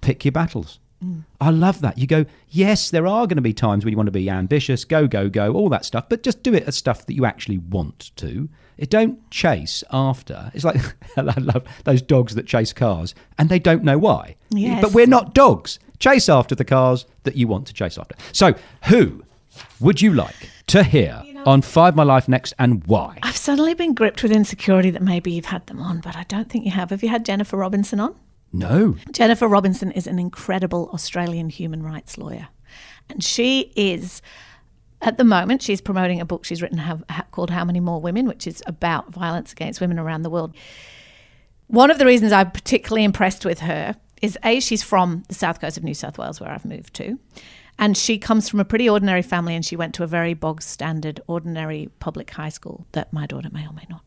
[0.00, 0.80] pick your battles.
[1.04, 1.24] Mm.
[1.40, 1.98] I love that.
[1.98, 4.84] You go, yes, there are going to be times when you want to be ambitious,
[4.84, 7.58] go, go, go, all that stuff, but just do it as stuff that you actually
[7.58, 8.48] want to.
[8.76, 10.50] It don't chase after.
[10.54, 10.80] It's like
[11.16, 14.36] I love those dogs that chase cars and they don't know why.
[14.50, 14.82] Yes.
[14.82, 15.78] But we're not dogs.
[15.98, 18.16] Chase after the cars that you want to chase after.
[18.32, 18.54] So,
[18.86, 19.24] who
[19.80, 23.18] would you like to hear on Five My Life next and why?
[23.22, 26.50] I've suddenly been gripped with insecurity that maybe you've had them on, but I don't
[26.50, 26.90] think you have.
[26.90, 28.14] Have you had Jennifer Robinson on?
[28.54, 28.94] No.
[29.10, 32.46] Jennifer Robinson is an incredible Australian human rights lawyer.
[33.10, 34.22] And she is,
[35.02, 36.80] at the moment, she's promoting a book she's written
[37.32, 40.54] called How Many More Women, which is about violence against women around the world.
[41.66, 45.60] One of the reasons I'm particularly impressed with her is A, she's from the south
[45.60, 47.18] coast of New South Wales, where I've moved to.
[47.76, 50.62] And she comes from a pretty ordinary family and she went to a very bog
[50.62, 54.03] standard, ordinary public high school that my daughter may or may not.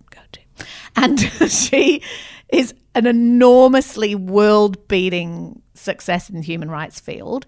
[0.95, 2.01] And she
[2.49, 7.45] is an enormously world beating success in the human rights field.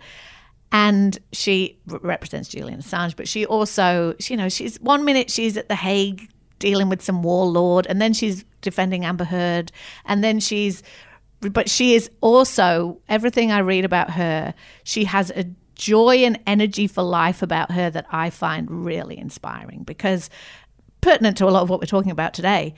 [0.72, 5.58] And she re- represents Julian Assange, but she also, you know, she's one minute she's
[5.58, 6.30] at The Hague
[6.60, 9.72] dealing with some warlord, and then she's defending Amber Heard,
[10.06, 10.84] and then she's,
[11.40, 14.54] but she is also everything I read about her.
[14.84, 15.46] She has a
[15.76, 20.30] joy and energy for life about her that I find really inspiring because
[21.02, 22.74] pertinent to a lot of what we're talking about today.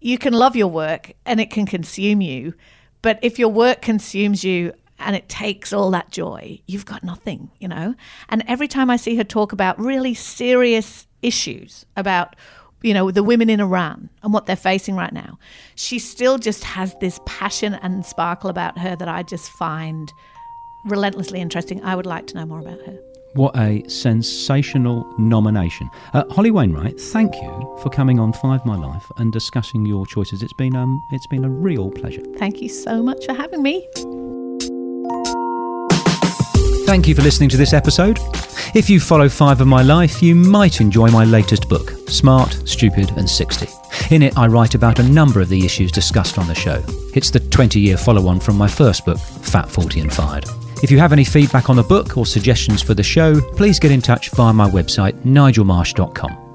[0.00, 2.54] You can love your work and it can consume you,
[3.02, 7.50] but if your work consumes you and it takes all that joy, you've got nothing,
[7.58, 7.94] you know?
[8.28, 12.36] And every time I see her talk about really serious issues about
[12.82, 15.38] you know, the women in Iran and what they're facing right now.
[15.74, 20.12] She still just has this passion and sparkle about her that I just find
[20.86, 21.82] relentlessly interesting.
[21.84, 22.98] I would like to know more about her.
[23.34, 25.88] What a sensational nomination.
[26.12, 30.42] Uh, Holly Wainwright, thank you for coming on Five My Life and discussing your choices.
[30.42, 32.22] It's been um, it's been a real pleasure.
[32.38, 33.88] Thank you so much for having me.
[36.86, 38.18] Thank you for listening to this episode.
[38.74, 43.12] If you follow Five of My Life, you might enjoy my latest book, Smart, Stupid
[43.16, 43.68] and 60.
[44.12, 46.82] In it, I write about a number of the issues discussed on the show.
[47.14, 50.46] It's the 20 year follow on from my first book, Fat, 40 and Fired.
[50.82, 53.90] If you have any feedback on the book or suggestions for the show, please get
[53.90, 56.49] in touch via my website, nigelmarsh.com.